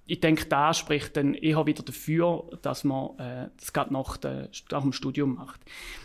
ich 0.08 0.20
denke, 0.20 0.46
da 0.46 0.72
spricht 0.72 1.16
dann 1.16 1.34
eher 1.34 1.66
wieder 1.66 1.82
dafür, 1.82 2.48
dass 2.62 2.84
man 2.84 3.18
äh, 3.18 3.48
das 3.58 3.72
gerade 3.72 3.92
nach, 3.92 4.16
der, 4.16 4.50
nach 4.70 4.82
dem 4.82 4.92
Studium 4.92 5.34
macht. 5.34 5.60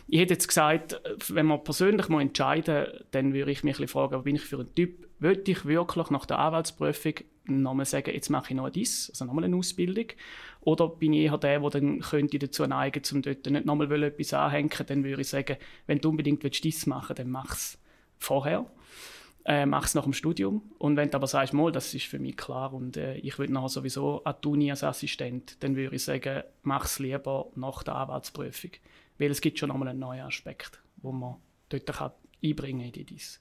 Ich 0.07 0.19
hätte 0.19 0.33
jetzt 0.33 0.47
gesagt, 0.47 0.99
wenn 1.29 1.45
man 1.45 1.63
persönlich 1.63 2.09
mal 2.09 2.21
entscheiden, 2.21 2.87
dann 3.11 3.33
würde 3.33 3.51
ich 3.51 3.63
mich 3.63 3.79
ein 3.79 3.87
fragen, 3.87 4.15
was 4.15 4.23
bin 4.23 4.35
ich 4.35 4.41
für 4.41 4.59
ein 4.59 4.73
Typ? 4.73 5.07
Würde 5.19 5.51
ich 5.51 5.65
wirklich 5.65 6.09
nach 6.09 6.25
der 6.25 6.39
Anwaltsprüfung 6.39 7.13
nochmal 7.45 7.85
sagen, 7.85 8.11
jetzt 8.11 8.29
mache 8.29 8.51
ich 8.51 8.55
noch 8.55 8.71
dies, 8.71 9.11
also 9.11 9.25
nochmal 9.25 9.43
eine 9.43 9.55
Ausbildung? 9.55 10.07
Oder 10.61 10.87
bin 10.89 11.13
ich 11.13 11.25
eher 11.25 11.37
der, 11.37 11.59
der 11.59 11.69
dann 11.69 11.99
könnte 11.99 12.39
dazu 12.39 12.65
neigen, 12.65 13.03
um 13.11 13.21
dort 13.21 13.45
nicht 13.45 13.65
nochmal 13.65 14.03
etwas 14.03 14.33
anhängen? 14.33 14.71
Dann 14.87 15.03
würde 15.03 15.21
ich 15.21 15.29
sagen, 15.29 15.57
wenn 15.85 15.99
du 15.99 16.09
unbedingt 16.09 16.63
dies 16.63 16.87
machen 16.87 17.09
willst, 17.09 17.19
dann 17.19 17.29
mach 17.29 17.53
es 17.53 17.77
vorher 18.17 18.65
äh, 19.45 19.65
mach 19.65 19.85
es 19.85 19.95
nach 19.95 20.03
dem 20.03 20.13
Studium. 20.13 20.61
Und 20.77 20.97
wenn 20.97 21.09
du 21.09 21.15
aber 21.15 21.27
sagst, 21.27 21.53
mal, 21.53 21.71
das 21.71 21.93
ist 21.93 22.05
für 22.05 22.19
mich 22.19 22.37
klar 22.37 22.73
und 22.73 22.97
äh, 22.97 23.15
ich 23.17 23.37
will 23.39 23.49
nachher 23.49 23.69
sowieso 23.69 24.23
an 24.23 24.35
die 24.43 24.47
Uni 24.47 24.71
als 24.71 24.83
Assistent, 24.83 25.63
dann 25.63 25.75
würde 25.75 25.95
ich 25.95 26.03
sagen, 26.03 26.43
mach 26.63 26.85
es 26.85 26.99
lieber 26.99 27.49
nach 27.55 27.83
der 27.83 27.95
Anwaltsprüfung. 27.95 28.71
Weil 29.17 29.31
es 29.31 29.41
gibt 29.41 29.59
schon 29.59 29.69
nochmal 29.69 29.89
einen 29.89 29.99
neuen 29.99 30.21
Aspekt, 30.21 30.81
wo 30.97 31.11
man 31.11 31.35
dort 31.69 31.85
kann 31.85 32.11
einbringen 32.43 32.87
in 32.87 32.91
die 32.91 33.03
DIS. 33.03 33.39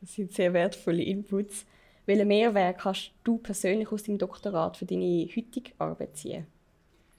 Das 0.00 0.14
sind 0.14 0.32
sehr 0.32 0.52
wertvolle 0.52 1.02
Inputs. 1.02 1.66
Welchen 2.06 2.28
Mehrwert 2.28 2.78
kannst 2.78 3.12
du 3.22 3.38
persönlich 3.38 3.92
aus 3.92 4.02
deinem 4.02 4.18
Doktorat 4.18 4.76
für 4.76 4.86
deine 4.86 5.28
heutige 5.34 5.70
Arbeit 5.78 6.16
ziehen? 6.16 6.46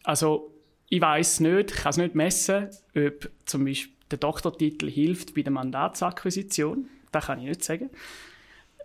Also, 0.03 0.51
ich 0.89 0.99
weiß 0.99 1.39
nicht, 1.39 1.71
ich 1.71 1.77
kann 1.77 1.91
es 1.91 1.97
nicht 1.97 2.15
messen, 2.15 2.69
ob 2.95 3.31
zum 3.45 3.65
Beispiel 3.65 3.93
der 4.11 4.17
Doktortitel 4.19 4.89
hilft 4.89 5.33
bei 5.33 5.41
der 5.41 5.53
Mandatsakquisition 5.53 6.89
das 7.13 7.25
kann 7.27 7.39
ich 7.39 7.47
nicht 7.47 7.63
sagen. 7.63 7.89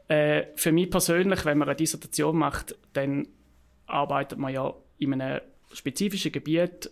Äh, 0.09 0.47
für 0.57 0.73
mich 0.73 0.91
persönlich, 0.91 1.45
wenn 1.45 1.59
man 1.59 1.69
eine 1.69 1.77
Dissertation 1.77 2.37
macht, 2.37 2.77
dann 2.95 3.29
arbeitet 3.87 4.39
man 4.39 4.53
ja 4.53 4.75
in 4.99 5.21
einem 5.21 5.41
spezifischen 5.73 6.33
Gebiet 6.33 6.91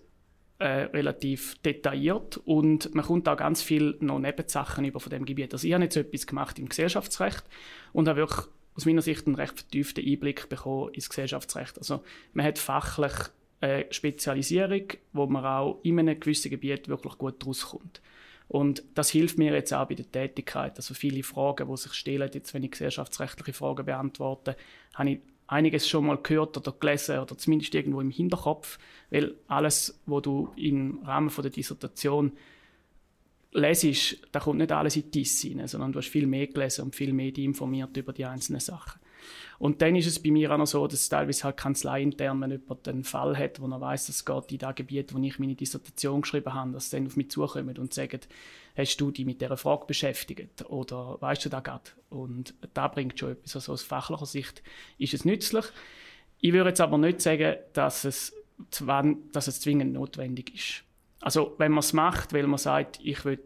äh, 0.58 0.64
relativ 0.64 1.56
detailliert 1.62 2.38
und 2.38 2.94
man 2.94 3.04
kommt 3.04 3.28
auch 3.28 3.36
ganz 3.36 3.62
viel 3.62 3.96
noch 4.00 4.18
Nebensachen 4.18 4.84
über 4.84 5.00
von 5.00 5.10
dem 5.10 5.24
Gebiet. 5.24 5.52
Also 5.52 5.66
ich 5.66 5.74
habe 5.74 5.84
jetzt 5.84 5.96
etwas 5.96 6.26
gemacht 6.26 6.58
im 6.58 6.68
Gesellschaftsrecht 6.68 7.44
und 7.92 8.08
habe 8.08 8.20
wirklich 8.20 8.46
aus 8.74 8.86
meiner 8.86 9.02
Sicht 9.02 9.26
einen 9.26 9.36
recht 9.36 9.54
vertieften 9.54 10.04
Einblick 10.06 10.48
bekommen 10.48 10.92
ins 10.92 11.08
Gesellschaftsrecht. 11.08 11.78
Also 11.78 12.02
man 12.32 12.44
hat 12.46 12.58
fachlich 12.58 13.12
eine 13.60 13.86
Spezialisierung, 13.90 14.88
wo 15.12 15.26
man 15.26 15.44
auch 15.44 15.80
in 15.82 15.98
einem 15.98 16.20
gewissen 16.20 16.50
Gebiet 16.50 16.88
wirklich 16.88 17.16
gut 17.16 17.46
rauskommt. 17.46 18.00
Und 18.48 18.84
das 18.94 19.10
hilft 19.10 19.38
mir 19.38 19.52
jetzt 19.52 19.74
auch 19.74 19.88
bei 19.88 19.94
der 19.94 20.10
Tätigkeit. 20.10 20.76
Also 20.76 20.94
viele 20.94 21.22
Fragen, 21.22 21.68
die 21.68 21.76
sich 21.76 21.94
stellen, 21.94 22.30
jetzt 22.32 22.54
wenn 22.54 22.62
ich 22.62 22.70
gesellschaftsrechtliche 22.70 23.52
Fragen 23.52 23.86
beantworte, 23.86 24.56
habe 24.94 25.10
ich 25.10 25.18
einiges 25.48 25.88
schon 25.88 26.06
mal 26.06 26.18
gehört 26.22 26.56
oder 26.56 26.72
gelesen 26.72 27.18
oder 27.18 27.36
zumindest 27.36 27.74
irgendwo 27.74 28.00
im 28.00 28.10
Hinterkopf, 28.10 28.78
weil 29.10 29.34
alles, 29.48 30.00
was 30.06 30.22
du 30.22 30.52
im 30.56 31.00
Rahmen 31.04 31.30
der 31.36 31.50
Dissertation 31.50 32.32
lesest, 33.52 34.18
da 34.32 34.40
kommt 34.40 34.58
nicht 34.58 34.72
alles 34.72 34.96
in 34.96 35.10
die 35.10 35.22
Diss 35.22 35.44
rein, 35.44 35.66
sondern 35.66 35.92
du 35.92 35.98
hast 35.98 36.08
viel 36.08 36.26
mehr 36.26 36.46
gelesen 36.46 36.84
und 36.84 36.94
viel 36.94 37.12
mehr 37.12 37.36
informiert 37.38 37.96
über 37.96 38.12
die 38.12 38.24
einzelnen 38.24 38.60
Sachen. 38.60 39.00
Und 39.58 39.82
dann 39.82 39.96
ist 39.96 40.06
es 40.06 40.22
bei 40.22 40.30
mir 40.30 40.52
auch 40.52 40.58
noch 40.58 40.66
so, 40.66 40.86
dass 40.86 41.08
teilweise 41.08 41.44
halt 41.44 41.56
kanzleiintern, 41.56 42.40
wenn 42.40 42.50
jemand 42.50 42.88
einen 42.88 43.04
Fall 43.04 43.36
hat, 43.36 43.60
wo 43.60 43.66
er 43.66 43.80
weiß, 43.80 44.08
es 44.08 44.24
geht 44.24 44.52
in 44.52 44.58
das 44.58 44.74
Gebiet, 44.74 45.14
wo 45.14 45.18
ich 45.22 45.38
meine 45.38 45.54
Dissertation 45.54 46.22
geschrieben 46.22 46.52
habe, 46.52 46.72
dass 46.72 46.90
sie 46.90 46.96
dann 46.96 47.06
auf 47.06 47.16
mich 47.16 47.30
zukommen 47.30 47.76
und 47.78 47.94
sagen, 47.94 48.20
hast 48.76 48.96
du 48.98 49.10
dich 49.10 49.24
mit 49.24 49.40
dieser 49.40 49.56
Frage 49.56 49.86
beschäftigt 49.86 50.64
oder 50.68 51.16
weißt 51.20 51.44
du 51.44 51.48
da 51.48 51.60
gerade? 51.60 51.90
Und 52.10 52.54
da 52.74 52.88
bringt 52.88 53.18
schon 53.18 53.32
etwas. 53.32 53.56
Also 53.56 53.72
aus 53.72 53.82
fachlicher 53.82 54.26
Sicht 54.26 54.62
ist 54.98 55.14
es 55.14 55.24
nützlich. 55.24 55.64
Ich 56.40 56.52
würde 56.52 56.70
jetzt 56.70 56.80
aber 56.80 56.98
nicht 56.98 57.22
sagen, 57.22 57.56
dass 57.72 58.04
es, 58.04 58.34
dass 59.32 59.48
es 59.48 59.60
zwingend 59.60 59.94
notwendig 59.94 60.54
ist. 60.54 60.82
Also 61.20 61.54
wenn 61.58 61.72
man 61.72 61.80
es 61.80 61.92
macht, 61.92 62.32
weil 62.32 62.46
man 62.46 62.58
sagt, 62.58 63.00
ich 63.02 63.24
will 63.24 63.40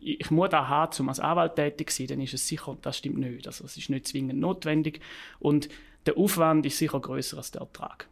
ich 0.00 0.30
muss 0.30 0.50
da 0.50 0.68
haben, 0.68 0.92
um 1.00 1.08
als 1.08 1.20
Anwalt 1.20 1.56
tätig 1.56 1.90
zu 1.90 1.96
sein, 2.02 2.06
dann 2.08 2.20
ist 2.20 2.34
es 2.34 2.46
sicher, 2.46 2.76
das 2.82 2.98
stimmt 2.98 3.18
nicht. 3.18 3.46
Also 3.46 3.64
es 3.64 3.76
ist 3.76 3.90
nicht 3.90 4.06
zwingend 4.06 4.40
notwendig 4.40 5.00
und 5.38 5.68
der 6.06 6.16
Aufwand 6.16 6.64
ist 6.66 6.78
sicher 6.78 7.00
größer 7.00 7.36
als 7.36 7.50
der 7.50 7.62
Ertrag. 7.62 8.08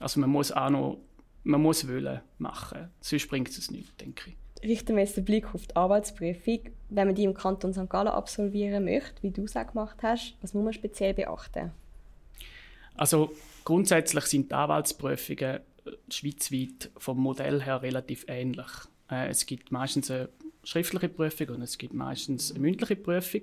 Also 0.00 0.20
man 0.20 0.30
muss 0.30 0.52
auch 0.52 0.70
noch, 0.70 0.98
man 1.44 1.60
muss 1.60 1.88
wollen 1.88 2.20
machen, 2.38 2.90
sonst 3.00 3.28
bringt 3.28 3.48
es 3.48 3.70
nicht, 3.70 4.00
denke 4.00 4.30
ich. 4.30 4.36
Richten 4.68 4.96
wir 4.96 5.02
jetzt 5.02 5.16
den 5.16 5.24
Blick 5.24 5.54
auf 5.54 5.66
die 5.66 5.76
Anwaltsprüfung. 5.76 6.60
Wenn 6.88 7.08
man 7.08 7.14
die 7.14 7.24
im 7.24 7.34
Kanton 7.34 7.74
St. 7.74 7.88
Gallen 7.90 8.08
absolvieren 8.08 8.84
möchte, 8.84 9.22
wie 9.22 9.30
du 9.30 9.44
es 9.44 9.56
auch 9.56 9.66
gemacht 9.66 9.98
hast, 10.02 10.36
was 10.40 10.54
muss 10.54 10.64
man 10.64 10.72
speziell 10.72 11.12
beachten? 11.12 11.72
Also 12.96 13.32
grundsätzlich 13.64 14.24
sind 14.24 14.50
die 14.50 14.54
Anwaltsprüfungen 14.54 15.60
schweizweit 16.10 16.90
vom 16.96 17.18
Modell 17.18 17.62
her 17.62 17.82
relativ 17.82 18.24
ähnlich. 18.28 18.70
Äh, 19.10 19.28
es 19.28 19.44
gibt 19.44 19.70
meistens 19.70 20.10
eine 20.10 20.28
schriftliche 20.64 21.08
Prüfung 21.08 21.48
und 21.50 21.62
es 21.62 21.78
gibt 21.78 21.94
meistens 21.94 22.50
eine 22.50 22.60
mündliche 22.60 22.96
Prüfung. 22.96 23.42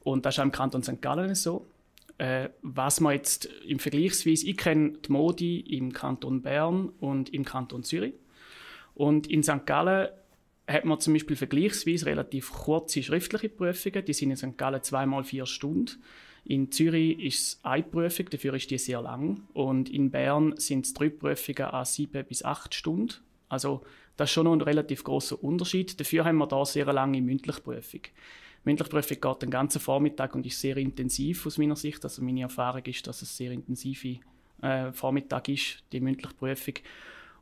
Und 0.00 0.24
das 0.24 0.34
ist 0.34 0.38
auch 0.38 0.44
im 0.44 0.52
Kanton 0.52 0.82
St. 0.82 1.02
Gallen 1.02 1.34
so. 1.34 1.66
Äh, 2.18 2.50
was 2.62 3.00
man 3.00 3.14
jetzt 3.14 3.46
im 3.66 3.78
Vergleichsweise, 3.78 4.46
ich 4.46 4.56
kenne 4.56 4.92
die 4.92 5.12
Modi 5.12 5.60
im 5.60 5.92
Kanton 5.92 6.42
Bern 6.42 6.90
und 7.00 7.32
im 7.32 7.44
Kanton 7.44 7.82
Zürich. 7.82 8.14
Und 8.94 9.26
in 9.26 9.42
St. 9.42 9.64
Gallen 9.66 10.08
hat 10.66 10.84
man 10.84 11.00
zum 11.00 11.14
Beispiel 11.14 11.36
vergleichsweise 11.36 12.06
relativ 12.06 12.52
kurze 12.52 13.02
schriftliche 13.02 13.48
Prüfungen. 13.48 14.04
Die 14.04 14.12
sind 14.12 14.30
in 14.30 14.36
St. 14.36 14.58
Gallen 14.58 14.82
zweimal 14.82 15.24
vier 15.24 15.46
Stunden. 15.46 16.02
In 16.44 16.70
Zürich 16.70 17.18
ist 17.18 17.40
es 17.40 17.60
eine 17.62 17.82
Prüfung, 17.82 18.26
dafür 18.30 18.54
ist 18.54 18.70
die 18.70 18.78
sehr 18.78 19.02
lang. 19.02 19.42
Und 19.52 19.90
in 19.90 20.10
Bern 20.10 20.54
sind 20.56 20.86
es 20.86 20.94
drei 20.94 21.08
Prüfungen 21.08 21.64
an 21.70 21.84
sieben 21.84 22.24
bis 22.26 22.44
acht 22.44 22.74
Stunden. 22.74 23.14
Also 23.50 23.82
das 24.16 24.30
ist 24.30 24.34
schon 24.34 24.44
noch 24.44 24.52
ein 24.52 24.60
relativ 24.62 25.04
großer 25.04 25.42
Unterschied. 25.42 26.00
Dafür 26.00 26.24
haben 26.24 26.38
wir 26.38 26.46
da 26.46 26.64
sehr 26.64 26.90
lange 26.92 27.20
mündliche 27.20 27.60
Prüfung. 27.60 28.02
Die 28.02 28.08
mündliche 28.64 28.90
Prüfung 28.90 29.20
geht 29.20 29.42
den 29.42 29.50
ganzen 29.50 29.80
Vormittag 29.80 30.34
und 30.34 30.46
ist 30.46 30.60
sehr 30.60 30.76
intensiv 30.78 31.46
aus 31.46 31.58
meiner 31.58 31.76
Sicht. 31.76 32.02
Also 32.04 32.22
meine 32.22 32.42
Erfahrung 32.42 32.84
ist, 32.84 33.06
dass 33.06 33.22
es 33.22 33.36
sehr 33.36 33.50
intensive 33.50 34.20
äh, 34.62 34.92
Vormittag 34.92 35.48
ist, 35.48 35.82
die 35.92 36.00
mündliche 36.00 36.34
Prüfung. 36.34 36.74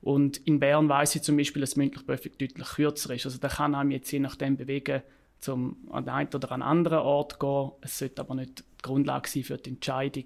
Und 0.01 0.39
in 0.39 0.61
Bern 0.61 0.89
weiß 0.89 1.17
ich 1.17 1.23
zum 1.23 1.37
Beispiel, 1.37 1.61
dass 1.61 1.75
die 1.75 1.81
mündliche 1.81 2.07
Prüfung 2.07 2.33
deutlich 2.39 2.69
kürzer 2.69 3.15
ist. 3.15 3.27
Also 3.27 3.39
da 3.39 3.49
kann 3.49 3.75
einem 3.75 3.91
jetzt 3.91 4.11
je 4.11 4.21
nachdem 4.21 4.57
bewegen, 4.57 5.03
zum 5.41 5.77
an 5.91 6.05
den 6.05 6.15
einen 6.15 6.35
oder 6.35 6.51
an 6.53 6.63
anderen 6.63 6.99
Ort 6.99 7.39
gehen. 7.39 7.73
Es 7.81 7.99
sollte 7.99 8.23
aber 8.23 8.35
nicht 8.35 8.61
die 8.61 8.83
Grundlage 8.83 9.29
sein 9.29 9.45
für 9.45 9.57
die 9.57 9.71
Entscheidung. 9.71 10.25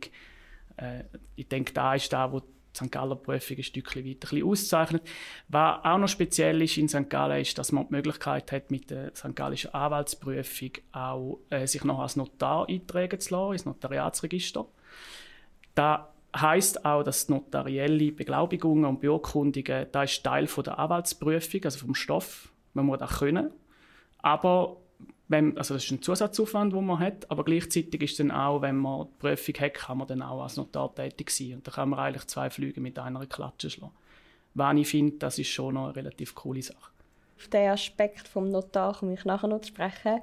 Äh, 0.77 1.05
ich 1.37 1.49
denke, 1.49 1.73
da 1.73 1.95
ist 1.95 2.13
da, 2.13 2.33
wo 2.33 2.43
St. 2.75 2.91
Galler 2.91 3.17
Prüfung 3.17 3.57
ein 3.59 3.63
Stückchen 3.63 4.05
weiter 4.05 4.33
ein 4.33 4.43
auszeichnet. 4.43 5.03
Was 5.49 5.85
auch 5.85 5.99
noch 5.99 6.09
speziell 6.09 6.63
ist 6.63 6.79
in 6.79 6.89
St. 6.89 7.09
Gallen, 7.11 7.41
ist, 7.41 7.59
dass 7.59 7.73
man 7.73 7.87
die 7.89 7.95
Möglichkeit 7.95 8.51
hat, 8.53 8.71
mit 8.71 8.91
der 8.91 9.15
St. 9.15 9.37
Gallischen 9.37 9.75
Anwaltsprüfung 9.75 10.71
auch 10.93 11.39
äh, 11.51 11.67
sich 11.67 11.85
noch 11.85 12.01
als 12.01 12.17
Notar 12.17 12.69
eintragen 12.69 13.21
zu 13.21 13.35
lassen, 13.35 13.53
ins 13.53 13.65
Notariatsregister. 13.67 14.67
Da 15.75 16.13
heißt 16.35 16.85
auch, 16.85 17.03
dass 17.03 17.29
notarielle 17.29 18.13
Beglaubigungen 18.13 18.87
und 18.87 19.01
Beurkundungen, 19.01 19.87
da 19.93 20.03
ist 20.03 20.23
Teil 20.23 20.47
von 20.47 20.65
der 20.65 20.79
Anwaltsprüfung, 20.79 21.65
also 21.65 21.79
vom 21.79 21.95
Stoff. 21.95 22.51
Man 22.75 22.87
muss 22.87 22.99
das 22.99 23.19
können. 23.19 23.51
Aber 24.19 24.79
wenn, 25.33 25.59
also 25.59 25.75
das 25.75 25.85
ist 25.85 25.91
ein 25.91 26.03
Zusatzaufwand, 26.03 26.73
den 26.73 26.87
man 26.87 27.01
hat, 27.01 27.31
aber 27.31 27.45
gleichzeitig 27.45 28.01
ist 28.03 28.21
dann 28.21 28.31
auch, 28.31 28.63
wenn 28.63 28.77
man 28.77 29.07
die 29.09 29.19
Prüfung 29.19 29.55
hat, 29.59 29.75
kann 29.75 29.99
man 29.99 30.07
dann 30.07 30.23
auch 30.23 30.43
als 30.43 30.57
Notar 30.57 30.95
tätig 30.95 31.31
sein. 31.31 31.55
Und 31.55 31.67
da 31.67 31.73
kann 31.73 31.89
man 31.89 31.99
eigentlich 31.99 32.27
zwei 32.27 32.51
Flüge 32.51 32.81
mit 32.81 32.99
einer 32.99 33.27
Klatsche 33.27 33.71
schlagen. 33.71 33.95
Was 34.55 34.77
ich 34.77 34.89
finde, 34.89 35.17
das 35.17 35.39
ist 35.39 35.49
schon 35.49 35.75
noch 35.75 35.87
eine 35.87 35.97
relativ 35.97 36.35
coole 36.35 36.63
Sache. 36.63 36.93
Auf 37.37 37.49
diesen 37.49 37.69
Aspekt 37.69 38.29
vom 38.29 38.51
Notar 38.51 38.95
komme 38.95 39.15
ich 39.15 39.25
nachher 39.25 39.49
noch 39.49 39.63
zu 39.63 39.69
sprechen. 39.69 40.21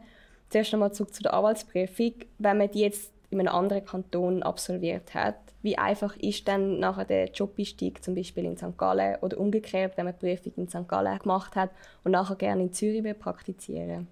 Zuerst 0.50 0.74
einmal 0.74 0.94
zurück 0.94 1.14
zu 1.14 1.24
der 1.24 1.34
Anwaltsprüfung. 1.34 2.14
Wenn 2.38 2.58
man 2.58 2.72
die 2.72 2.82
jetzt 2.82 3.12
in 3.32 3.40
einem 3.40 3.54
anderen 3.54 3.86
Kanton 3.86 4.44
absolviert 4.44 5.14
hat, 5.14 5.36
wie 5.62 5.78
einfach 5.78 6.16
ist 6.18 6.48
dann 6.48 6.80
nachher 6.80 7.06
der 7.06 7.32
Jobeinstieg 7.32 8.04
zum 8.04 8.16
Beispiel 8.16 8.46
in 8.46 8.58
St. 8.58 8.78
Gallen 8.78 9.18
oder 9.22 9.38
umgekehrt, 9.38 9.98
wenn 9.98 10.06
man 10.06 10.16
die 10.20 10.26
Prüfung 10.26 10.54
in 10.56 10.70
St. 10.70 10.88
Gallen 10.88 11.20
gemacht 11.20 11.56
hat 11.56 11.72
und 12.04 12.12
nachher 12.12 12.36
gerne 12.36 12.64
in 12.64 12.74
Zürich 12.74 13.20
praktizieren 13.20 14.08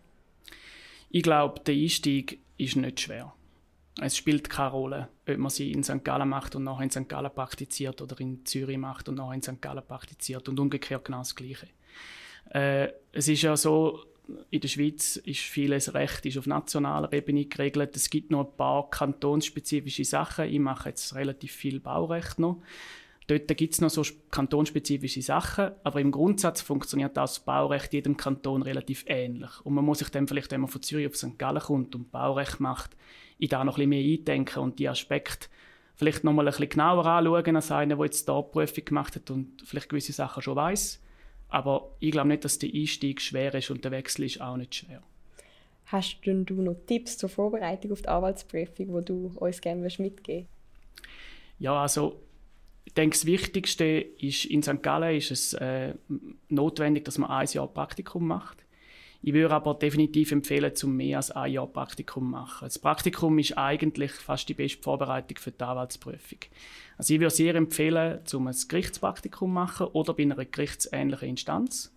ich 1.09 1.23
glaube, 1.23 1.61
der 1.61 1.75
Einstieg 1.75 2.39
ist 2.57 2.75
nicht 2.75 2.99
schwer. 3.01 3.33
Es 3.99 4.15
spielt 4.15 4.49
keine 4.49 4.71
Rolle, 4.71 5.09
ob 5.27 5.37
man 5.37 5.49
sie 5.49 5.71
in 5.71 5.83
St. 5.83 6.03
Gallen 6.03 6.29
macht 6.29 6.55
und 6.55 6.63
nachher 6.63 6.83
in 6.83 6.91
St. 6.91 7.09
Gallen 7.09 7.33
praktiziert 7.33 8.01
oder 8.01 8.19
in 8.19 8.45
Zürich 8.45 8.77
macht 8.77 9.09
und 9.09 9.15
nachher 9.15 9.33
in 9.33 9.41
St. 9.41 9.61
Gallen 9.61 9.85
praktiziert 9.85 10.47
und 10.49 10.59
umgekehrt 10.59 11.05
genau 11.05 11.19
das 11.19 11.35
Gleiche. 11.35 11.67
Äh, 12.51 12.89
es 13.11 13.27
ist 13.27 13.41
ja 13.41 13.57
so, 13.57 14.03
in 14.49 14.61
der 14.61 14.67
Schweiz 14.67 15.15
ist 15.15 15.39
vieles 15.39 15.93
Recht 15.93 16.25
ist 16.25 16.37
auf 16.37 16.47
nationaler 16.47 17.11
Ebene 17.13 17.45
geregelt. 17.45 17.95
Es 17.95 18.09
gibt 18.09 18.29
noch 18.29 18.45
ein 18.45 18.57
paar 18.57 18.89
kantonsspezifische 18.89 20.05
Sachen. 20.05 20.45
Ich 20.45 20.59
mache 20.59 20.89
jetzt 20.89 21.15
relativ 21.15 21.53
viel 21.53 21.79
Baurecht 21.79 22.37
noch. 22.39 22.61
Dort 23.27 23.49
gibt 23.57 23.73
es 23.73 23.81
noch 23.81 23.89
so 23.89 24.03
kantonspezifische 24.31 25.21
Sachen, 25.21 25.71
aber 25.83 25.99
im 25.99 26.11
Grundsatz 26.11 26.61
funktioniert 26.61 27.17
das 27.17 27.41
Baurecht 27.41 27.93
jedem 27.93 28.15
Kanton 28.15 28.61
relativ 28.61 29.03
ähnlich. 29.05 29.49
Und 29.65 29.73
man 29.73 29.83
muss 29.83 29.99
sich 29.99 30.09
dann 30.09 30.29
vielleicht, 30.29 30.51
wenn 30.51 30.61
man 30.61 30.69
von 30.69 30.81
Zürich 30.81 31.07
auf 31.07 31.17
St. 31.17 31.37
Gallen 31.37 31.59
kommt 31.59 31.93
und 31.93 32.09
Baurecht 32.09 32.61
macht, 32.61 32.95
in 33.37 33.49
da 33.49 33.65
noch 33.65 33.77
ein 33.77 33.89
bisschen 33.89 33.89
mehr 33.89 34.17
eindenken 34.17 34.63
und 34.63 34.79
die 34.79 34.87
Aspekte 34.87 35.49
vielleicht 35.95 36.23
noch 36.23 36.31
mal 36.31 36.43
ein 36.43 36.51
bisschen 36.51 36.69
genauer 36.69 37.05
anschauen 37.05 37.55
als 37.55 37.71
einer, 37.71 37.95
der 37.97 38.05
jetzt 38.05 38.29
da 38.29 38.41
Prüfung 38.41 38.85
gemacht 38.85 39.15
hat 39.15 39.29
und 39.29 39.61
vielleicht 39.65 39.89
gewisse 39.89 40.13
Sachen 40.13 40.41
schon 40.41 40.55
weiß. 40.55 41.01
Aber 41.49 41.91
ich 41.99 42.11
glaube 42.11 42.29
nicht, 42.29 42.45
dass 42.45 42.59
der 42.59 42.69
Einstieg 42.73 43.21
schwer 43.21 43.53
ist 43.55 43.71
und 43.71 43.83
der 43.83 43.91
Wechsel 43.91 44.25
ist 44.25 44.39
auch 44.39 44.57
nicht 44.57 44.75
schwer. 44.75 45.01
Hast 45.85 46.19
du 46.23 46.33
noch 46.33 46.75
Tipps 46.85 47.17
zur 47.17 47.29
Vorbereitung 47.29 47.91
auf 47.93 48.01
die 48.01 48.09
Anwaltsprüfung, 48.09 48.99
die 48.99 49.05
du 49.05 49.31
uns 49.35 49.61
gerne 49.61 49.87
mitgeben 49.97 50.47
Ja, 51.59 51.81
also 51.81 52.21
ich 52.87 52.93
denke, 52.93 53.17
das 53.17 53.25
Wichtigste 53.25 53.83
ist, 53.83 54.45
in 54.45 54.63
St. 54.63 54.81
Gallen 54.81 55.17
ist 55.17 55.29
es 55.29 55.53
äh, 55.55 55.93
notwendig, 56.47 57.03
dass 57.03 57.17
man 57.17 57.29
ein 57.29 57.45
Jahr 57.51 57.67
Praktikum 57.67 58.25
macht. 58.25 58.63
Ich 59.21 59.33
würde 59.33 59.53
aber 59.53 59.73
definitiv 59.73 60.31
empfehlen, 60.31 60.73
zum 60.73 60.95
mehr 60.95 61.17
als 61.17 61.29
ein 61.31 61.51
Jahr 61.51 61.67
Praktikum 61.67 62.23
zu 62.23 62.29
machen. 62.29 62.65
Das 62.65 62.79
Praktikum 62.79 63.37
ist 63.39 63.57
eigentlich 63.57 64.13
fast 64.13 64.47
die 64.47 64.53
beste 64.53 64.81
Vorbereitung 64.81 65.37
für 65.37 65.51
die 65.51 65.61
Anwaltsprüfung. 65.61 66.39
Also 66.97 67.13
ich 67.13 67.19
würde 67.19 67.35
sehr 67.35 67.55
empfehlen, 67.55 68.19
zum 68.23 68.47
ein 68.47 68.55
Gerichtspraktikum 68.69 69.49
zu 69.49 69.53
machen 69.53 69.87
oder 69.87 70.13
bei 70.13 70.23
einer 70.23 70.45
gerichtsähnlichen 70.45 71.27
Instanz 71.27 71.93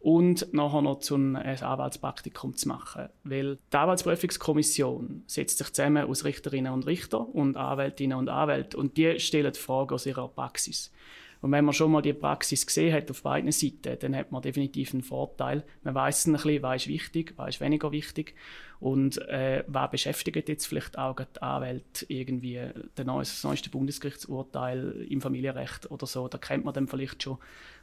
und 0.00 0.52
nachher 0.52 0.82
noch 0.82 1.00
zum 1.00 1.34
Anwaltspraktikum 1.36 2.54
zu 2.54 2.68
machen. 2.68 3.08
Weil 3.24 3.58
die 3.72 3.76
Anwaltsprüfungskommission 3.76 5.24
setzt 5.26 5.58
sich 5.58 5.72
zusammen 5.72 6.08
aus 6.08 6.24
Richterinnen 6.24 6.72
und 6.72 6.86
Richter 6.86 7.20
und 7.34 7.56
Anwältinnen 7.56 8.16
und 8.16 8.28
Anwälten 8.28 8.78
und 8.78 8.96
die 8.96 9.18
stellen 9.18 9.54
Fragen 9.54 9.94
aus 9.94 10.06
ihrer 10.06 10.28
Praxis. 10.28 10.92
Und 11.40 11.52
wenn 11.52 11.64
man 11.64 11.74
schon 11.74 11.92
mal 11.92 12.02
die 12.02 12.12
Praxis 12.12 12.66
gesehen 12.66 12.92
hat 12.92 13.10
auf 13.10 13.22
beiden 13.22 13.52
Seiten, 13.52 13.96
dann 14.00 14.16
hat 14.16 14.32
man 14.32 14.42
definitiv 14.42 14.92
einen 14.92 15.02
Vorteil. 15.02 15.64
Man 15.82 15.94
weiß 15.94 16.26
ein 16.26 16.32
bisschen, 16.32 16.62
was 16.62 16.82
ist 16.82 16.88
wichtig, 16.88 17.34
was 17.36 17.50
ist 17.50 17.60
weniger 17.60 17.92
wichtig 17.92 18.34
und 18.80 19.18
äh, 19.28 19.64
was 19.66 19.90
beschäftigt 19.90 20.48
jetzt 20.48 20.66
vielleicht 20.66 20.98
auch 20.98 21.16
die 21.16 21.42
Anwälte 21.42 22.06
irgendwie 22.08 22.60
das 22.94 23.44
neueste 23.44 23.70
Bundesgerichtsurteil 23.70 25.06
im 25.08 25.20
Familienrecht 25.20 25.90
oder 25.90 26.06
so. 26.06 26.28
Da 26.28 26.38
kennt 26.38 26.64
man 26.64 26.74
dann 26.74 26.88
vielleicht 26.88 27.22
schon 27.22 27.38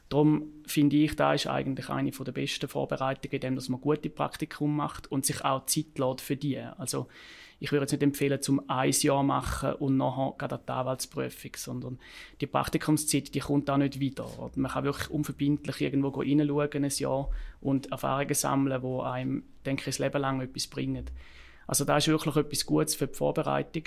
Darum 0.08 0.52
finde 0.66 0.96
ich, 0.96 1.16
da 1.16 1.34
ist 1.34 1.48
eigentlich 1.48 1.88
eine 1.90 2.12
der 2.12 2.32
besten 2.32 2.68
Vorbereitungen, 2.68 3.34
indem 3.42 3.58
man 3.68 3.80
gute 3.80 4.08
Praktikum 4.08 4.76
macht 4.76 5.10
und 5.10 5.26
sich 5.26 5.44
auch 5.44 5.66
Zeit 5.66 5.98
lässt 5.98 6.20
für 6.20 6.36
die. 6.36 6.58
Also 6.58 7.08
ich 7.58 7.72
würde 7.72 7.84
jetzt 7.84 7.92
nicht 7.92 8.02
empfehlen, 8.02 8.42
zum 8.42 8.68
ein 8.68 8.90
Jahr 8.90 9.22
machen 9.22 9.74
und 9.74 9.96
nachher 9.96 10.34
gerade 10.36 10.60
die 10.66 10.72
Anwaltsprüfung, 10.72 11.52
sondern 11.56 11.98
die 12.40 12.46
Praktikumszeit, 12.46 13.34
die 13.34 13.40
kommt 13.40 13.70
auch 13.70 13.78
nicht 13.78 13.98
wieder. 13.98 14.26
Man 14.56 14.70
kann 14.70 14.84
wirklich 14.84 15.10
unverbindlich 15.10 15.80
irgendwo 15.80 16.08
reinschauen, 16.08 16.84
ein 16.84 16.90
Jahr, 16.90 17.30
und 17.60 17.90
Erfahrungen 17.90 18.34
sammeln, 18.34 18.82
die 18.82 19.02
einem, 19.02 19.42
denke 19.64 19.80
ich, 19.80 19.96
das 19.96 19.98
Leben 19.98 20.20
lang 20.20 20.40
etwas 20.40 20.66
bringen. 20.66 21.06
Also 21.66 21.84
da 21.84 21.96
ist 21.96 22.08
wirklich 22.08 22.36
etwas 22.36 22.66
Gutes 22.66 22.94
für 22.94 23.06
die 23.06 23.14
Vorbereitung. 23.14 23.84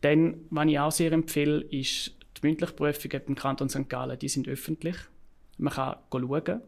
Dann, 0.00 0.36
was 0.50 0.66
ich 0.66 0.78
auch 0.78 0.92
sehr 0.92 1.12
empfehle, 1.12 1.60
ist 1.62 2.14
die 2.36 2.46
mündliche 2.46 2.72
Prüfung 2.72 3.10
im 3.26 3.34
Kanton 3.34 3.68
St. 3.68 3.88
Gallen, 3.88 4.18
die 4.18 4.28
sind 4.28 4.48
öffentlich. 4.48 4.96
Man 5.58 5.72
kann 5.72 5.96
schauen. 6.12 6.62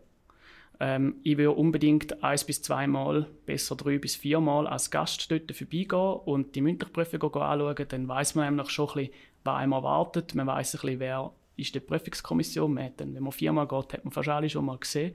Ähm, 0.80 1.16
ich 1.22 1.36
würde 1.36 1.52
unbedingt 1.52 2.24
eins 2.24 2.44
bis 2.44 2.62
zweimal, 2.62 3.26
besser 3.44 3.76
drei 3.76 3.98
bis 3.98 4.16
viermal 4.16 4.66
als 4.66 4.90
Gast 4.90 5.30
dort 5.30 5.52
vorbeigehen 5.54 6.20
und 6.24 6.54
die 6.56 6.62
mündliche 6.62 6.92
Prüfung 6.92 7.22
anschauen. 7.34 7.86
Dann 7.88 8.08
weiß 8.08 8.34
man 8.34 8.46
nämlich 8.46 8.70
schon 8.70 8.88
ein 8.88 8.94
bisschen, 8.94 9.14
was 9.44 9.56
einem 9.56 9.72
erwartet. 9.72 10.34
Man 10.34 10.46
weiß 10.46 10.74
ein 10.74 10.80
bisschen, 10.80 11.00
wer 11.00 11.32
ist 11.56 11.74
die 11.74 11.80
Prüfungskommission. 11.80 12.72
Man 12.72 12.92
dann, 12.96 13.14
wenn 13.14 13.22
man 13.22 13.32
viermal 13.32 13.68
geht, 13.68 13.92
hat 13.92 14.04
man 14.04 14.28
alle 14.28 14.48
schon 14.48 14.64
mal 14.64 14.78
gesehen. 14.78 15.14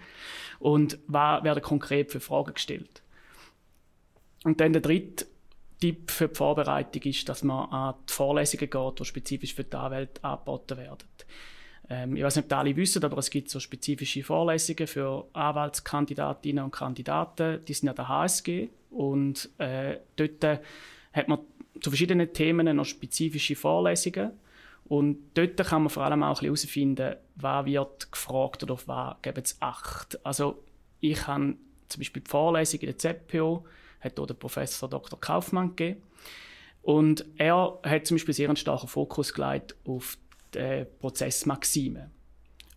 Und 0.60 1.00
was 1.08 1.44
werden 1.44 1.64
konkret 1.64 2.12
für 2.12 2.20
Fragen 2.20 2.54
gestellt. 2.54 3.02
Und 4.44 4.62
dann 4.62 4.74
der 4.74 4.84
dritte 4.84 5.26
Tipp 5.82 6.12
für 6.12 6.28
die 6.28 6.36
Vorbereitung 6.36 7.02
ist, 7.04 7.28
dass 7.28 7.44
man 7.44 7.70
an 7.72 7.96
die 8.08 8.14
Vorlesungen 8.14 8.70
geht, 8.70 9.00
die 9.00 9.06
spezifisch 9.06 9.56
für 9.56 9.64
die 9.64 9.76
Anwälte 9.76 10.24
angeboten 10.24 10.78
werden. 10.78 11.10
Ähm, 11.90 12.16
ich 12.16 12.24
weiß 12.24 12.38
nicht, 12.38 12.52
ob 12.52 12.58
alle 12.58 12.76
wissen, 12.76 13.04
aber 13.04 13.18
es 13.18 13.30
gibt 13.30 13.50
so 13.50 13.60
spezifische 13.60 14.24
Vorlesungen 14.24 14.88
für 14.88 15.28
Anwaltskandidatinnen 15.34 16.64
und 16.64 16.72
Kandidaten. 16.72 17.64
Die 17.66 17.74
sind 17.74 17.88
ja 17.88 17.94
der 17.94 18.08
HSG 18.08 18.70
und 18.92 19.50
äh, 19.58 19.98
dort 20.16 20.62
hat 21.14 21.28
man 21.28 21.40
zu 21.82 21.90
verschiedenen 21.90 22.32
Themen 22.34 22.76
noch 22.76 22.86
spezifische 22.86 23.56
Vorlesungen. 23.56 24.32
Und 24.88 25.18
dort 25.34 25.58
kann 25.58 25.84
man 25.84 25.90
vor 25.90 26.04
allem 26.04 26.24
auch 26.24 26.42
herausfinden, 26.42 27.16
was 27.36 27.66
wird 27.66 28.12
gefragt 28.12 28.64
oder 28.64 28.74
auf 28.74 28.88
was 28.88 29.16
geben 29.22 29.44
sie 29.44 29.56
Acht. 29.60 30.24
Also 30.24 30.64
ich 31.00 31.26
habe 31.26 31.56
zum 31.88 32.00
Beispiel 32.00 32.22
die 32.22 32.30
Vorlesung 32.30 32.80
in 32.82 32.88
der 32.88 32.98
ZPO, 32.98 33.66
hat 34.02 34.18
dort 34.18 34.30
der 34.30 34.36
Professor 34.36 34.88
Dr. 34.88 35.20
Kaufmann 35.20 35.76
gegeben. 35.76 36.02
Und 36.84 37.26
er 37.38 37.80
hat 37.84 38.06
zum 38.06 38.16
Beispiel 38.16 38.36
sehr 38.36 38.48
einen 38.48 38.58
starken 38.58 38.88
Fokus 38.88 39.34
gelegt 39.34 39.76
auf 39.86 40.20
äh, 40.56 40.86
Prozessmaximen. 40.86 42.12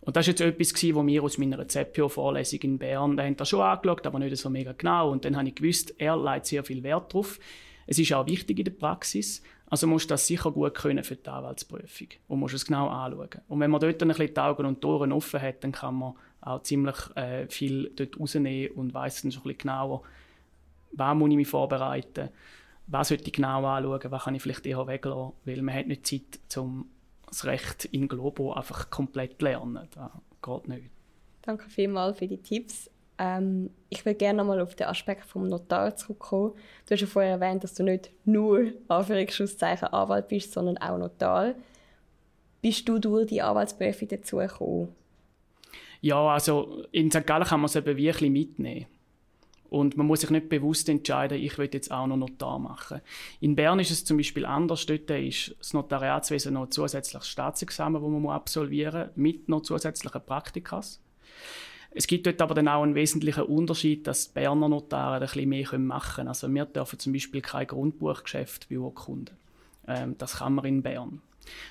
Und 0.01 0.15
das 0.15 0.27
war 0.27 0.31
jetzt 0.31 0.41
etwas, 0.41 0.73
was 0.73 1.05
wir 1.05 1.23
aus 1.23 1.37
meiner 1.37 1.67
ZPO-Vorlesung 1.67 2.59
in 2.61 2.79
Bern 2.79 3.17
da 3.17 3.23
haben 3.23 3.45
schon 3.45 3.61
angeschaut, 3.61 4.07
aber 4.07 4.19
nicht 4.19 4.35
so 4.37 4.49
mega 4.49 4.71
genau. 4.71 5.11
Und 5.11 5.25
dann 5.25 5.35
habe 5.37 5.47
ich 5.49 5.55
gewusst, 5.55 5.93
er 5.97 6.17
legt 6.17 6.45
sehr 6.45 6.63
viel 6.63 6.81
Wert 6.83 7.13
darauf. 7.13 7.39
Es 7.85 7.99
ist 7.99 8.13
auch 8.13 8.25
wichtig 8.25 8.59
in 8.59 8.65
der 8.65 8.71
Praxis. 8.71 9.43
Also 9.69 9.85
musst 9.85 10.09
du 10.09 10.13
das 10.13 10.25
sicher 10.25 10.51
gut 10.51 10.73
können 10.73 11.03
für 11.03 11.15
die 11.15 11.29
Anwaltsprüfung 11.29 12.07
und 12.27 12.39
musst 12.39 12.55
es 12.55 12.65
genau 12.65 12.87
anschauen. 12.87 13.41
Und 13.47 13.59
wenn 13.59 13.69
man 13.69 13.79
dort 13.79 14.01
ein 14.01 14.07
bisschen 14.07 14.33
die 14.33 14.39
Augen 14.39 14.65
und 14.65 14.83
die 14.83 14.87
Ohren 14.87 15.11
offen 15.11 15.41
hat, 15.41 15.63
dann 15.63 15.71
kann 15.73 15.95
man 15.95 16.13
auch 16.41 16.63
ziemlich 16.63 16.95
äh, 17.15 17.47
viel 17.47 17.91
dort 17.95 18.19
rausnehmen 18.19 18.71
und 18.71 18.93
weiss 18.93 19.21
dann 19.21 19.31
schon 19.31 19.41
ein 19.41 19.43
bisschen 19.43 19.59
genauer, 19.59 20.01
was 20.93 21.15
muss 21.15 21.29
ich 21.29 21.35
mich 21.35 21.47
vorbereiten, 21.47 22.29
was 22.87 23.09
sollte 23.09 23.25
ich 23.27 23.33
genau 23.33 23.65
anschauen, 23.65 24.11
was 24.11 24.23
kann 24.23 24.35
ich 24.35 24.41
vielleicht 24.41 24.65
eher 24.65 24.87
weglassen, 24.87 25.33
weil 25.45 25.61
man 25.61 25.75
hat 25.75 25.87
nicht 25.87 26.07
Zeit, 26.07 26.57
um 26.57 26.89
das 27.29 27.45
Recht 27.45 27.85
in 27.85 28.07
Globo 28.07 28.53
einfach 28.53 28.89
komplett 28.89 29.41
lernen. 29.41 29.87
Das 29.93 30.11
geht 30.41 30.67
nicht. 30.67 30.89
Danke 31.41 31.69
vielmals 31.69 32.19
für 32.19 32.27
die 32.27 32.41
Tipps. 32.41 32.89
Ähm, 33.17 33.69
ich 33.89 34.05
will 34.05 34.13
gerne 34.13 34.37
nochmal 34.37 34.61
auf 34.61 34.75
den 34.75 34.87
Aspekt 34.87 35.25
vom 35.25 35.47
Notar 35.47 35.95
zurückkommen. 35.95 36.53
Du 36.85 36.93
hast 36.93 37.01
ja 37.01 37.07
vorher 37.07 37.31
erwähnt, 37.31 37.63
dass 37.63 37.73
du 37.73 37.83
nicht 37.83 38.11
nur 38.25 38.71
Anführungszeichen 38.87 39.89
Anwalt 39.89 40.29
bist, 40.29 40.53
sondern 40.53 40.77
auch 40.77 40.97
Notar. 40.97 41.53
Bist 42.61 42.87
du 42.87 42.99
durch 42.99 43.27
die 43.27 43.41
Anwaltsprüfung 43.41 44.07
dazu 44.07 44.37
gekommen? 44.37 44.95
Ja, 46.01 46.27
also 46.27 46.85
in 46.91 47.11
St. 47.11 47.27
Gallen 47.27 47.43
kann 47.43 47.59
man 47.59 47.65
es 47.65 47.75
eben 47.75 47.97
wirklich 47.97 48.31
mitnehmen. 48.31 48.85
Und 49.69 49.97
man 49.97 50.07
muss 50.07 50.21
sich 50.21 50.29
nicht 50.31 50.49
bewusst 50.49 50.89
entscheiden, 50.89 51.39
ich 51.39 51.57
will 51.57 51.69
jetzt 51.71 51.91
auch 51.91 52.07
noch 52.07 52.17
Notar 52.17 52.57
machen. 52.57 53.01
In 53.39 53.55
Bern 53.55 53.79
ist 53.79 53.91
es 53.91 54.03
zum 54.03 54.17
Beispiel 54.17 54.45
anders. 54.45 54.85
Dort 54.85 55.09
ist 55.11 55.55
das 55.59 55.73
Notariatswesen 55.73 56.53
noch 56.53 56.63
ein 56.63 56.71
zusätzliches 56.71 57.27
Staatsexamen, 57.27 58.01
das 58.01 58.11
man 58.11 58.35
absolvieren 58.35 59.09
muss, 59.09 59.17
mit 59.17 59.49
noch 59.49 59.61
zusätzlichen 59.61 60.21
Praktikas. 60.25 60.99
Es 61.91 62.07
gibt 62.07 62.27
dort 62.27 62.41
aber 62.41 62.53
dann 62.53 62.67
auch 62.67 62.83
einen 62.83 62.95
wesentlichen 62.95 63.43
Unterschied, 63.43 64.05
dass 64.05 64.27
die 64.27 64.33
Berner 64.33 64.69
Notare 64.69 65.15
ein 65.15 65.21
bisschen 65.21 65.49
mehr 65.49 65.79
machen 65.79 66.15
können. 66.15 66.27
Also 66.27 66.53
wir 66.53 66.65
dürfen 66.65 66.99
zum 66.99 67.13
Beispiel 67.13 67.41
kein 67.41 67.67
Grundbuchgeschäft 67.67 68.69
beurkunden. 68.69 69.35
Ähm, 69.87 70.15
das 70.17 70.37
kann 70.37 70.53
man 70.53 70.65
in 70.65 70.83
Bern. 70.83 71.21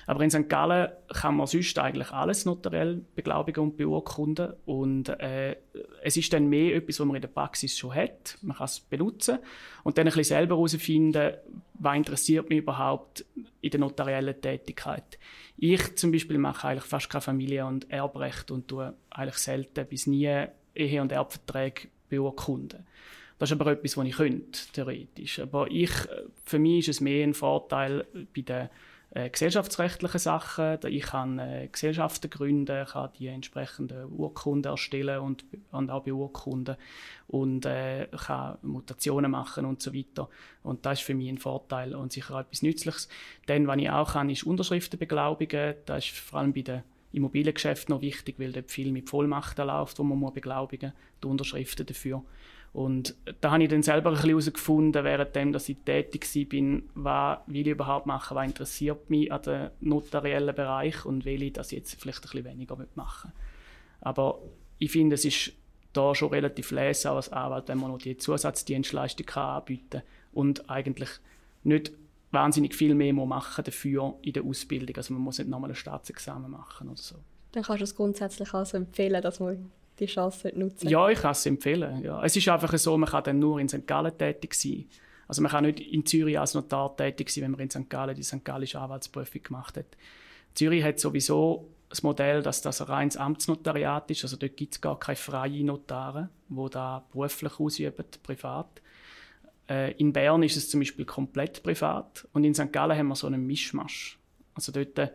Aber 0.05 0.23
in 0.23 0.29
St. 0.29 0.49
Gallen 0.49 0.89
kann 1.07 1.35
man 1.35 1.47
sonst 1.47 1.77
eigentlich 1.79 2.11
alles 2.11 2.45
notariell 2.45 3.01
beglaubigen 3.15 3.63
und 3.63 3.77
beurkunden. 3.77 4.53
Und 4.65 5.09
äh, 5.09 5.55
es 6.03 6.17
ist 6.17 6.33
dann 6.33 6.47
mehr 6.47 6.75
etwas, 6.75 6.99
was 6.99 7.05
man 7.05 7.15
in 7.15 7.21
der 7.21 7.29
Praxis 7.29 7.77
schon 7.77 7.93
hat. 7.93 8.37
Man 8.41 8.57
kann 8.57 8.65
es 8.65 8.79
benutzen 8.79 9.39
und 9.83 9.97
dann 9.97 10.07
ein 10.07 10.13
bisschen 10.13 10.35
selber 10.35 10.55
herausfinden, 10.55 11.33
was 11.75 11.95
interessiert 11.95 12.49
mich 12.49 12.59
überhaupt 12.59 13.25
in 13.61 13.71
der 13.71 13.79
notariellen 13.79 14.39
Tätigkeit. 14.41 15.17
Ich 15.57 15.95
zum 15.95 16.11
Beispiel 16.11 16.37
mache 16.37 16.67
eigentlich 16.67 16.85
fast 16.85 17.09
keine 17.09 17.21
Familie- 17.21 17.65
und 17.65 17.89
Erbrecht 17.89 18.51
und 18.51 18.67
tue 18.67 18.93
eigentlich 19.09 19.37
selten 19.37 19.85
bis 19.85 20.07
nie 20.07 20.45
Ehe- 20.75 21.01
und 21.01 21.11
Erbverträge 21.11 21.89
beurkunden. 22.09 22.85
Das 23.39 23.49
ist 23.49 23.59
aber 23.59 23.71
etwas, 23.71 23.95
was 23.95 24.05
ich 24.05 24.17
könnte, 24.17 24.59
theoretisch. 24.73 25.39
Aber 25.39 25.71
ich, 25.71 25.91
für 26.43 26.59
mich 26.59 26.79
ist 26.79 26.97
es 26.97 27.01
mehr 27.01 27.25
ein 27.25 27.33
Vorteil 27.33 28.05
bei 28.35 28.41
den 28.41 28.69
äh, 29.11 29.29
gesellschaftsrechtlichen 29.29 30.19
Sachen. 30.19 30.77
Ich 30.87 31.03
kann 31.03 31.39
äh, 31.39 31.67
Gesellschaften 31.71 32.29
gründen, 32.29 32.85
kann 32.85 33.09
die 33.17 33.27
entsprechenden 33.27 34.11
Urkunden 34.11 34.71
erstellen 34.71 35.19
und, 35.19 35.45
und 35.71 35.89
auch 35.89 36.03
beurkunden 36.03 36.75
und 37.27 37.65
äh, 37.65 38.07
kann 38.25 38.57
Mutationen 38.61 39.31
machen 39.31 39.65
und 39.65 39.81
so 39.81 39.93
weiter. 39.93 40.29
Und 40.61 40.85
das 40.85 40.99
ist 40.99 41.05
für 41.05 41.15
mich 41.15 41.29
ein 41.29 41.39
Vorteil 41.39 41.95
und 41.95 42.11
sicher 42.11 42.35
auch 42.35 42.41
etwas 42.41 42.61
Nützliches. 42.61 43.09
Dann, 43.47 43.67
was 43.67 43.77
ich 43.77 43.89
auch 43.89 44.13
kann, 44.13 44.29
ist 44.29 44.43
Unterschriften 44.43 44.99
beglaubigen. 44.99 45.75
Das 45.85 46.05
ist 46.05 46.17
vor 46.17 46.39
allem 46.39 46.53
bei 46.53 46.61
den 46.61 46.83
Immobiliengeschäften 47.11 47.95
noch 47.95 48.01
wichtig, 48.01 48.35
weil 48.37 48.51
dort 48.51 48.69
viel 48.69 48.91
mit 48.91 49.09
Vollmachten 49.09 49.65
läuft, 49.65 49.97
wo 49.97 50.03
man 50.03 50.33
beglaubigen 50.33 50.91
muss, 50.91 51.19
die 51.23 51.27
Unterschriften 51.27 51.85
dafür. 51.85 52.23
Und 52.71 53.15
da 53.41 53.51
habe 53.51 53.63
ich 53.63 53.69
dann 53.69 53.81
selber 53.81 54.09
ein 54.09 54.15
bisschen 54.15 54.29
herausgefunden, 54.29 55.03
währenddem 55.03 55.51
dass 55.51 55.69
ich 55.69 55.77
tätig 55.85 56.27
war, 56.95 57.39
was 57.39 57.39
will 57.47 57.67
ich 57.67 57.73
überhaupt 57.73 58.05
machen, 58.05 58.35
was 58.35 58.45
interessiert 58.45 59.09
mich 59.09 59.31
an 59.31 59.41
dem 59.41 59.69
notariellen 59.79 60.55
Bereich 60.55 61.03
und 61.05 61.25
will 61.25 61.41
ich 61.41 61.53
das 61.53 61.71
jetzt 61.71 61.99
vielleicht 61.99 62.19
ein 62.19 62.21
bisschen 62.21 62.45
weniger 62.45 62.77
machen 62.95 63.31
Aber 64.01 64.39
ich 64.77 64.91
finde, 64.91 65.15
es 65.15 65.25
ist 65.25 65.53
da 65.93 66.13
schon 66.13 66.29
relativ 66.29 66.69
leser 66.71 67.13
als 67.13 67.31
Anwalt, 67.31 67.67
wenn 67.67 67.79
man 67.79 67.91
noch 67.91 67.97
die 67.97 68.17
Zusatzdienstleistung 68.17 69.27
anbieten 69.29 69.89
kann 69.89 70.01
und 70.31 70.69
eigentlich 70.69 71.09
nicht 71.63 71.91
wahnsinnig 72.31 72.75
viel 72.75 72.93
mehr 72.93 73.13
machen 73.13 73.63
dafür 73.63 74.15
in 74.21 74.33
der 74.33 74.43
Ausbildung. 74.43 74.95
Also 74.95 75.13
man 75.13 75.23
muss 75.23 75.39
nicht 75.39 75.49
nochmal 75.49 75.71
ein 75.71 75.75
Staatsexamen 75.75 76.51
machen 76.51 76.89
oder 76.89 77.01
so. 77.01 77.15
Dann 77.51 77.63
kannst 77.63 77.81
du 77.81 77.83
es 77.85 77.95
grundsätzlich 77.95 78.53
also 78.53 78.77
empfehlen, 78.77 79.21
dass 79.23 79.39
man 79.39 79.71
die 79.99 80.05
Chance 80.05 80.51
nutzen 80.55 80.87
Ja, 80.87 81.09
ich 81.09 81.19
kann 81.19 81.31
es 81.31 81.45
empfehlen. 81.45 82.03
Ja. 82.03 82.23
Es 82.23 82.35
ist 82.35 82.47
einfach 82.47 82.75
so, 82.77 82.97
man 82.97 83.09
kann 83.09 83.23
dann 83.23 83.39
nur 83.39 83.59
in 83.59 83.69
St. 83.69 83.85
Gallen 83.85 84.17
tätig 84.17 84.53
sein. 84.53 84.85
Also 85.27 85.41
man 85.41 85.51
kann 85.51 85.65
nicht 85.65 85.79
in 85.79 86.05
Zürich 86.05 86.39
als 86.39 86.55
Notar 86.55 86.95
tätig 86.97 87.29
sein, 87.29 87.43
wenn 87.43 87.51
man 87.51 87.59
in 87.59 87.69
St. 87.69 87.89
Gallen 87.89 88.15
die 88.15 88.23
St. 88.23 88.43
Gallische 88.43 88.79
Anwaltsprüfung 88.79 89.43
gemacht 89.43 89.77
hat. 89.77 89.85
Zürich 90.55 90.83
hat 90.83 90.99
sowieso 90.99 91.69
das 91.89 92.03
Modell, 92.03 92.41
dass 92.41 92.61
das 92.61 92.81
ein 92.81 92.87
reines 92.87 93.17
Amtsnotariat 93.17 94.09
ist. 94.11 94.23
Also 94.23 94.37
dort 94.37 94.57
gibt 94.57 94.73
es 94.73 94.81
gar 94.81 94.97
keine 94.97 95.15
freien 95.15 95.67
Notare, 95.67 96.29
die 96.47 96.69
da 96.71 97.05
beruflich 97.11 97.59
ausüben, 97.59 98.05
privat. 98.23 98.81
Äh, 99.69 99.91
in 99.93 100.13
Bern 100.13 100.43
ist 100.43 100.57
es 100.57 100.69
zum 100.69 100.79
Beispiel 100.79 101.05
komplett 101.05 101.61
privat 101.63 102.27
und 102.33 102.43
in 102.43 102.55
St. 102.55 102.71
Gallen 102.71 102.97
haben 102.97 103.07
wir 103.07 103.15
so 103.15 103.27
einen 103.27 103.45
Mischmasch. 103.45 104.17
Also 104.55 104.71
dort 104.71 105.11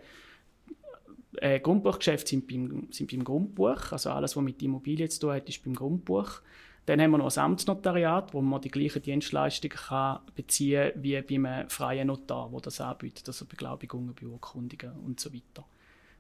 äh, 1.41 1.61
Grundbuchgeschäfte 1.61 2.31
sind 2.31 2.47
beim, 2.47 2.89
sind 2.91 3.11
beim 3.11 3.25
Grundbuch, 3.25 3.93
also 3.93 4.11
alles, 4.11 4.37
was 4.37 4.43
mit 4.43 4.63
Immobilien 4.63 5.11
zu 5.11 5.21
tun 5.21 5.33
hat, 5.33 5.49
ist 5.49 5.63
beim 5.65 5.75
Grundbuch. 5.75 6.41
Dann 6.87 7.01
haben 7.01 7.13
wir 7.13 7.19
noch 7.19 7.35
ein 7.35 7.43
Amtsnotariat, 7.43 8.35
wo 8.35 8.43
man 8.43 8.61
die 8.61 8.71
gleichen 8.71 9.03
Dienstleistungen 9.03 9.77
kann 9.77 10.21
beziehen 10.35 10.93
kann 10.93 11.03
wie 11.03 11.21
bei 11.23 11.35
einem 11.35 11.71
freien 11.71 12.09
Notar, 12.09 12.51
der 12.53 12.61
das 12.61 12.81
anbietet, 12.81 13.27
also 13.27 13.47
Beglaubigungen, 13.47 14.15
Beurkundungen 14.15 14.95
und 15.05 15.19
so 15.19 15.33
weiter. 15.33 15.65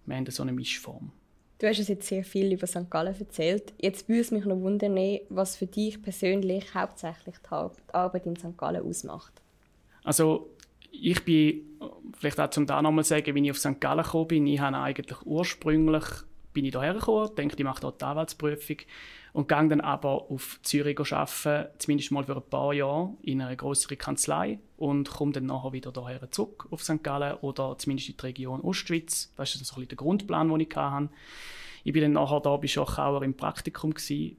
Wir 0.07 0.17
haben 0.17 0.31
so 0.31 0.43
eine 0.43 0.53
Mischform. 0.53 1.13
Du 1.59 1.69
hast 1.69 1.79
uns 1.79 1.89
jetzt 1.89 2.09
sehr 2.09 2.25
viel 2.25 2.53
über 2.53 2.67
St. 2.67 2.91
Gallen 2.91 3.15
erzählt. 3.19 3.73
Jetzt 3.81 4.09
würde 4.09 4.21
es 4.23 4.31
mich 4.31 4.45
noch 4.45 4.59
wundern, 4.59 4.99
was 5.29 5.57
für 5.57 5.67
dich 5.67 6.03
persönlich 6.03 6.75
hauptsächlich 6.75 7.37
die 7.39 7.95
Arbeit 7.95 8.27
in 8.27 8.37
St. 8.37 8.57
Gallen 8.57 8.85
ausmacht. 8.85 9.33
Also 10.03 10.51
ich 11.01 11.25
bin, 11.25 11.63
vielleicht 12.19 12.41
auch 12.41 12.51
zum 12.51 12.67
da 12.67 12.81
nochmal 12.81 13.05
sagen, 13.05 13.35
wie 13.35 13.45
ich 13.45 13.51
auf 13.51 13.59
St. 13.59 13.81
Gallen 13.81 14.05
gekommen 14.05 14.29
bin, 14.29 14.47
ich 14.47 14.61
habe 14.61 14.77
eigentlich 14.77 15.19
ursprünglich 15.25 16.05
bin 16.53 16.65
ich 16.65 16.73
hierher 16.73 16.95
gekommen, 16.95 17.35
denke, 17.37 17.57
ich 17.59 17.65
mache 17.65 17.81
dort 17.81 18.01
die 18.01 18.05
Anwaltsprüfung 18.05 18.77
und 19.33 19.49
gehe 19.49 19.69
dann 19.69 19.81
aber 19.81 20.31
auf 20.31 20.61
Zürich 20.63 20.99
arbeiten, 21.13 21.69
zumindest 21.79 22.13
mal 22.13 22.25
für 22.25 22.37
ein 22.37 22.49
paar 22.49 22.73
Jahre 22.73 23.15
in 23.23 23.43
einer 23.43 23.57
größeren 23.57 23.99
Kanzlei 23.99 24.61
und 24.77 25.11
komme 25.11 25.33
dann 25.33 25.47
nachher 25.47 25.73
wieder 25.73 25.93
hierher 25.93 26.31
zurück 26.31 26.69
auf 26.71 26.83
St. 26.83 27.03
Gallen 27.03 27.35
oder 27.39 27.77
zumindest 27.77 28.09
in 28.09 28.17
die 28.17 28.23
Region 28.23 28.61
Ostschweiz. 28.61 29.33
Das 29.37 29.55
ist 29.55 29.65
so 29.65 29.75
ein 29.75 29.75
bisschen 29.75 29.89
der 29.89 29.97
Grundplan, 29.97 30.49
den 30.49 30.61
ich 30.61 30.77
hatte. 30.77 31.09
Ich 31.83 31.93
bin 31.93 32.03
dann 32.03 32.13
nachher 32.13 32.41
da 32.41 32.57
bei 32.57 32.69
Schochauer 32.69 33.23
im 33.25 33.35
Praktikum 33.35 33.93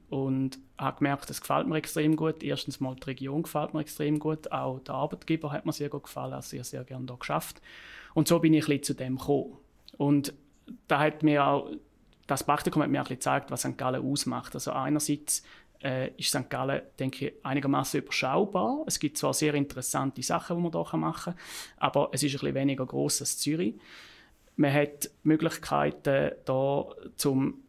und 0.08 0.58
habe 0.78 0.98
gemerkt, 0.98 1.30
das 1.30 1.40
gefällt 1.40 1.66
mir 1.66 1.76
extrem 1.76 2.16
gut. 2.16 2.42
Erstens 2.42 2.80
mal 2.80 2.94
die 2.94 3.04
Region 3.04 3.42
gefällt 3.42 3.74
mir 3.74 3.80
extrem 3.80 4.18
gut, 4.18 4.50
auch 4.52 4.80
der 4.80 4.94
Arbeitgeber 4.94 5.52
hat 5.52 5.66
mir 5.66 5.72
sehr 5.72 5.88
gut 5.88 6.04
gefallen, 6.04 6.34
also 6.34 6.48
sehr, 6.48 6.64
sehr 6.64 6.84
gerne 6.84 7.06
hier 7.06 7.18
geschafft. 7.18 7.60
Und 8.14 8.28
so 8.28 8.38
bin 8.38 8.54
ich 8.54 8.64
ein 8.64 8.68
bisschen 8.68 8.82
zu 8.82 8.94
dem 8.94 9.18
gekommen. 9.18 9.58
Und 9.96 10.34
da 10.88 10.98
hat 10.98 11.22
mir 11.22 11.46
auch 11.46 11.70
das 12.26 12.44
Praktikum 12.44 12.82
hat 12.82 12.90
mir 12.90 13.00
ein 13.00 13.06
gezeigt, 13.06 13.50
was 13.50 13.60
St. 13.60 13.78
Gallen 13.78 14.04
ausmacht. 14.04 14.54
Also 14.54 14.72
einerseits 14.72 15.44
äh, 15.82 16.10
ist 16.16 16.30
St. 16.30 16.50
Gallen, 16.50 16.82
denke 16.98 17.28
ich, 17.28 17.34
einigermaßen 17.44 18.00
überschaubar. 18.00 18.82
Es 18.86 18.98
gibt 18.98 19.16
zwar 19.18 19.34
sehr 19.34 19.54
interessante 19.54 20.22
Sachen, 20.22 20.56
die 20.56 20.62
man 20.62 20.72
hier 20.72 20.98
machen 20.98 21.34
kann, 21.34 21.42
aber 21.76 22.10
es 22.12 22.22
ist 22.22 22.34
ein 22.34 22.40
bisschen 22.40 22.54
weniger 22.54 22.86
groß 22.86 23.20
als 23.20 23.38
Zürich. 23.38 23.74
Man 24.56 24.72
hat 24.72 25.10
Möglichkeiten, 25.22 26.32
hier 26.46 26.96
zum 27.16 27.62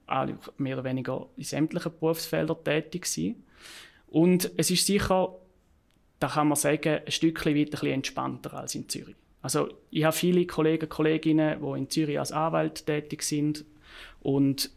mehr 0.57 0.75
oder 0.75 0.83
weniger 0.83 1.27
in 1.37 1.43
sämtlichen 1.43 1.91
Berufsfeldern 1.99 2.63
tätig 2.63 3.05
zu 3.05 3.21
sein. 3.21 3.43
Und 4.07 4.51
es 4.57 4.71
ist 4.71 4.85
sicher, 4.85 5.35
da 6.19 6.27
kann 6.27 6.47
man 6.47 6.55
sagen, 6.55 6.99
ein 7.05 7.11
Stückchen 7.11 7.55
weit 7.55 7.67
ein 7.67 7.71
bisschen 7.71 7.87
entspannter 7.93 8.53
als 8.53 8.75
in 8.75 8.87
Zürich. 8.89 9.15
Also 9.41 9.69
ich 9.91 10.03
habe 10.03 10.15
viele 10.15 10.45
Kollegen 10.45 10.85
und 10.85 10.89
Kolleginnen, 10.89 11.61
die 11.61 11.79
in 11.79 11.89
Zürich 11.89 12.19
als 12.19 12.31
Anwalt 12.31 12.85
tätig 12.85 13.23
sind 13.23 13.65
und 14.21 14.71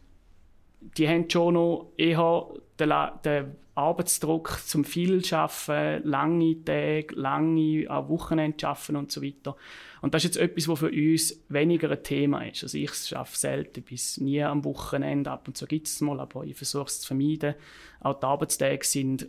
die 0.97 1.07
haben 1.07 1.29
schon 1.29 1.53
noch 1.53 1.91
eher 1.97 2.47
den, 2.79 2.93
den 3.23 3.55
Arbeitsdruck 3.75 4.59
zum 4.65 4.83
viel 4.83 5.23
schaffen, 5.23 6.01
lange 6.03 6.63
Tage, 6.63 7.07
lange 7.15 7.87
Wochenende 8.07 8.67
arbeiten 8.67 8.95
und 8.95 9.11
so 9.11 9.21
weiter. 9.21 9.55
Und 10.01 10.13
das 10.15 10.23
ist 10.23 10.35
jetzt 10.35 10.43
etwas, 10.43 10.67
was 10.67 10.79
für 10.79 10.89
uns 10.89 11.39
weniger 11.49 11.91
ein 11.91 12.03
Thema 12.03 12.41
ist. 12.43 12.63
Also 12.63 12.77
ich 12.77 13.15
arbeite 13.15 13.37
selten 13.37 13.83
bis 13.83 14.17
nie 14.17 14.41
am 14.41 14.65
Wochenende, 14.65 15.29
ab 15.29 15.47
und 15.47 15.55
zu 15.55 15.67
gibt 15.67 15.87
es 15.87 16.01
mal, 16.01 16.19
aber 16.19 16.43
ich 16.43 16.57
versuche 16.57 16.87
es 16.87 17.01
zu 17.01 17.07
vermeiden. 17.07 17.53
Auch 17.99 18.19
die 18.19 18.25
Arbeitstage 18.25 18.83
sind 18.83 19.27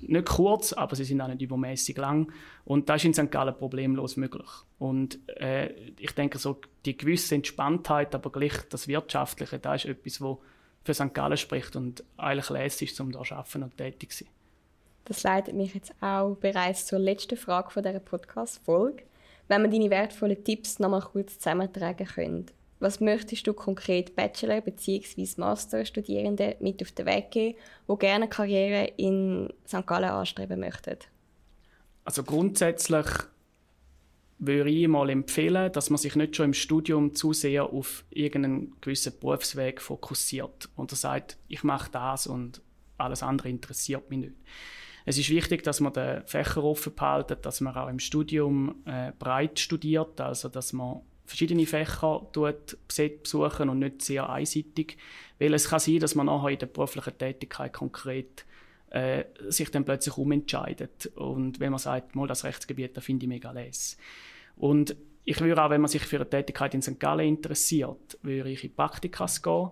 nicht 0.00 0.26
kurz, 0.26 0.72
aber 0.72 0.96
sie 0.96 1.04
sind 1.04 1.20
auch 1.20 1.28
nicht 1.28 1.42
übermäßig 1.42 1.96
lang. 1.98 2.32
Und 2.64 2.88
das 2.88 3.04
ist 3.04 3.18
in 3.18 3.26
St. 3.26 3.30
Gallen 3.30 3.54
problemlos 3.54 4.16
möglich. 4.16 4.48
Und 4.78 5.18
äh, 5.38 5.72
ich 5.98 6.12
denke, 6.12 6.38
so 6.38 6.60
die 6.86 6.96
gewisse 6.96 7.34
Entspanntheit, 7.34 8.14
aber 8.14 8.32
gleich 8.32 8.54
das 8.70 8.88
Wirtschaftliche, 8.88 9.58
das 9.58 9.84
ist 9.84 9.90
etwas, 9.90 10.20
was 10.22 10.38
für 10.84 10.94
St. 10.94 11.12
Gallen 11.12 11.36
spricht 11.36 11.76
und 11.76 12.02
eigentlich 12.16 12.48
lässig 12.48 12.92
ist, 12.92 13.00
um 13.00 13.12
da 13.12 13.20
arbeiten 13.20 13.62
und 13.62 13.76
tätig 13.76 14.12
zu 14.12 14.24
sein. 14.24 14.32
Das 15.04 15.22
leitet 15.22 15.54
mich 15.54 15.74
jetzt 15.74 15.92
auch 16.00 16.36
bereits 16.36 16.86
zur 16.86 16.98
letzten 16.98 17.36
Frage 17.36 17.70
von 17.70 17.82
dieser 17.82 18.00
Podcast-Folge. 18.00 19.02
Wenn 19.50 19.62
wir 19.62 19.68
deine 19.68 19.90
wertvollen 19.90 20.44
Tipps 20.44 20.78
noch 20.78 20.90
mal 20.90 21.00
kurz 21.00 21.40
zusammentragen 21.40 22.06
können, 22.06 22.46
was 22.78 23.00
möchtest 23.00 23.48
du 23.48 23.52
konkret 23.52 24.14
Bachelor- 24.14 24.60
bzw. 24.60 25.26
Master-Studierenden 25.38 26.54
mit 26.60 26.80
auf 26.80 26.92
den 26.92 27.06
Weg 27.06 27.32
geben, 27.32 27.58
die 27.88 27.98
gerne 27.98 28.14
eine 28.14 28.28
Karriere 28.28 28.92
in 28.96 29.52
St. 29.66 29.84
Gallen 29.84 30.08
anstreben 30.08 30.60
möchten? 30.60 30.98
Also 32.04 32.22
grundsätzlich 32.22 33.06
würde 34.38 34.70
ich 34.70 34.86
mal 34.86 35.10
empfehlen, 35.10 35.72
dass 35.72 35.90
man 35.90 35.98
sich 35.98 36.14
nicht 36.14 36.36
schon 36.36 36.46
im 36.46 36.54
Studium 36.54 37.16
zu 37.16 37.32
sehr 37.32 37.64
auf 37.64 38.04
irgendeinen 38.10 38.76
gewissen 38.80 39.18
Berufsweg 39.18 39.80
fokussiert 39.80 40.68
und 40.76 40.92
sagt, 40.92 41.38
ich 41.48 41.64
mache 41.64 41.90
das 41.90 42.28
und 42.28 42.62
alles 42.98 43.24
andere 43.24 43.48
interessiert 43.48 44.08
mich 44.10 44.20
nicht. 44.20 44.34
Es 45.06 45.18
ist 45.18 45.30
wichtig, 45.30 45.62
dass 45.62 45.80
man 45.80 45.92
den 45.92 46.26
Fächer 46.26 46.62
offen 46.62 46.94
behaltet, 46.94 47.46
dass 47.46 47.60
man 47.60 47.74
auch 47.74 47.88
im 47.88 47.98
Studium 47.98 48.82
äh, 48.84 49.12
breit 49.18 49.58
studiert, 49.58 50.20
also 50.20 50.48
dass 50.48 50.72
man 50.72 51.00
verschiedene 51.24 51.64
Fächer 51.66 52.26
besuchen 52.32 53.68
und 53.68 53.78
nicht 53.78 54.02
sehr 54.02 54.28
einseitig. 54.28 54.98
Weil 55.38 55.54
es 55.54 55.68
kann 55.68 55.78
sein, 55.78 56.00
dass 56.00 56.14
man 56.14 56.26
nachher 56.26 56.50
in 56.50 56.58
der 56.58 56.66
beruflichen 56.66 57.16
Tätigkeit 57.16 57.72
konkret 57.72 58.44
äh, 58.90 59.24
sich 59.48 59.70
dann 59.70 59.84
plötzlich 59.84 60.16
umentscheidet. 60.16 61.06
Und 61.14 61.60
wenn 61.60 61.70
man 61.70 61.78
sagt, 61.78 62.16
mal 62.16 62.26
das 62.26 62.44
Rechtsgebiet, 62.44 62.96
da 62.96 63.00
finde 63.00 63.24
ich 63.24 63.28
mega 63.28 63.52
les. 63.52 63.96
Und 64.56 64.96
ich 65.24 65.40
würde 65.40 65.62
auch, 65.62 65.70
wenn 65.70 65.80
man 65.80 65.88
sich 65.88 66.02
für 66.02 66.16
eine 66.16 66.28
Tätigkeit 66.28 66.74
in 66.74 66.82
St. 66.82 66.98
Gallen 66.98 67.28
interessiert, 67.28 68.18
würde 68.22 68.50
ich 68.50 68.64
in 68.64 68.74
Praktikas 68.74 69.42
gehen, 69.42 69.70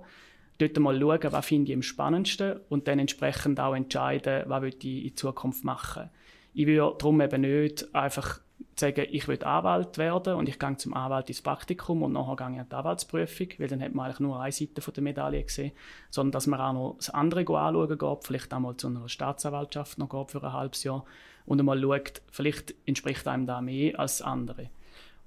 dort 0.58 0.78
mal 0.78 0.98
schauen, 0.98 1.32
was 1.32 1.46
finde 1.46 1.70
ich 1.70 1.76
am 1.76 1.82
spannendsten 1.82 2.60
und 2.68 2.88
dann 2.88 2.98
entsprechend 2.98 3.60
auch 3.60 3.74
entscheiden, 3.74 4.44
was 4.46 4.64
ich 4.64 4.84
in 4.84 5.16
Zukunft 5.16 5.64
machen. 5.64 6.10
Ich 6.54 6.66
würde 6.66 6.96
darum 6.98 7.20
eben 7.20 7.42
nicht 7.42 7.94
einfach 7.94 8.40
sagen, 8.78 9.06
ich 9.10 9.28
will 9.28 9.42
Anwalt 9.44 9.98
werden 9.98 10.34
und 10.34 10.48
ich 10.48 10.58
gehe 10.58 10.76
zum 10.76 10.94
Anwalt 10.94 11.28
ins 11.28 11.42
Praktikum 11.42 12.02
und 12.02 12.12
nachher 12.12 12.36
gehe 12.36 12.54
ich 12.54 12.60
an 12.60 12.68
die 12.68 12.74
Anwaltsprüfung, 12.74 13.48
weil 13.58 13.68
dann 13.68 13.82
hat 13.82 13.94
man 13.94 14.06
eigentlich 14.06 14.20
nur 14.20 14.40
eine 14.40 14.52
Seite 14.52 14.92
der 14.92 15.02
Medaille 15.02 15.42
gesehen, 15.42 15.72
sondern 16.10 16.32
dass 16.32 16.46
man 16.46 16.60
auch 16.60 16.72
noch 16.72 16.96
das 16.96 17.10
andere 17.10 17.40
anschauen 17.40 17.98
geht, 17.98 18.24
vielleicht 18.24 18.52
einmal 18.52 18.76
zu 18.76 18.88
einer 18.88 19.08
Staatsanwaltschaft 19.08 19.98
noch 19.98 20.08
geht 20.08 20.30
für 20.30 20.42
ein 20.42 20.52
halbes 20.52 20.84
Jahr 20.84 21.04
und 21.46 21.60
einmal 21.60 21.80
schaut, 21.80 22.22
vielleicht 22.30 22.74
entspricht 22.86 23.26
einem 23.28 23.46
da 23.46 23.60
mehr 23.60 23.98
als 23.98 24.18
das 24.18 24.26
andere. 24.26 24.70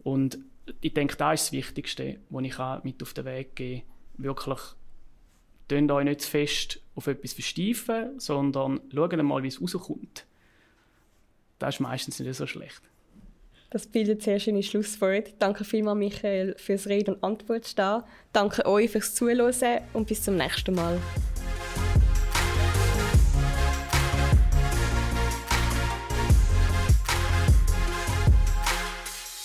Und 0.04 0.40
ich 0.82 0.94
denke, 0.94 1.16
das 1.16 1.42
ist 1.42 1.48
das 1.48 1.52
Wichtigste, 1.54 2.20
was 2.30 2.44
ich 2.44 2.84
mit 2.84 3.02
auf 3.02 3.14
den 3.14 3.26
Weg 3.26 3.56
gebe, 3.56 3.84
wirklich 4.18 4.60
Tönt 5.72 5.90
euch 5.90 6.04
nicht 6.04 6.20
zu 6.20 6.30
fest 6.30 6.82
auf 6.96 7.08
etwas 7.08 7.32
versteifen, 7.32 8.20
sondern 8.20 8.82
schaut 8.94 9.16
mal, 9.24 9.42
wie 9.42 9.48
es 9.48 9.62
rauskommt. 9.62 10.26
Das 11.60 11.76
ist 11.76 11.80
meistens 11.80 12.20
nicht 12.20 12.36
so 12.36 12.46
schlecht. 12.46 12.82
Das 13.70 13.88
bildet 13.88 14.22
sehr 14.22 14.38
schöne 14.38 14.64
Schlusswort. 14.64 15.34
Danke 15.40 15.64
vielmals, 15.64 15.98
Michael, 15.98 16.56
fürs 16.58 16.88
Reden 16.88 17.14
und 17.14 17.24
Antwort 17.24 17.66
stehen. 17.66 18.04
Danke 18.34 18.66
euch 18.66 18.92
fürs 18.92 19.16
Zuhören 19.16 19.82
und 19.94 20.10
bis 20.10 20.24
zum 20.24 20.36
nächsten 20.36 20.76
Mal. 20.76 21.00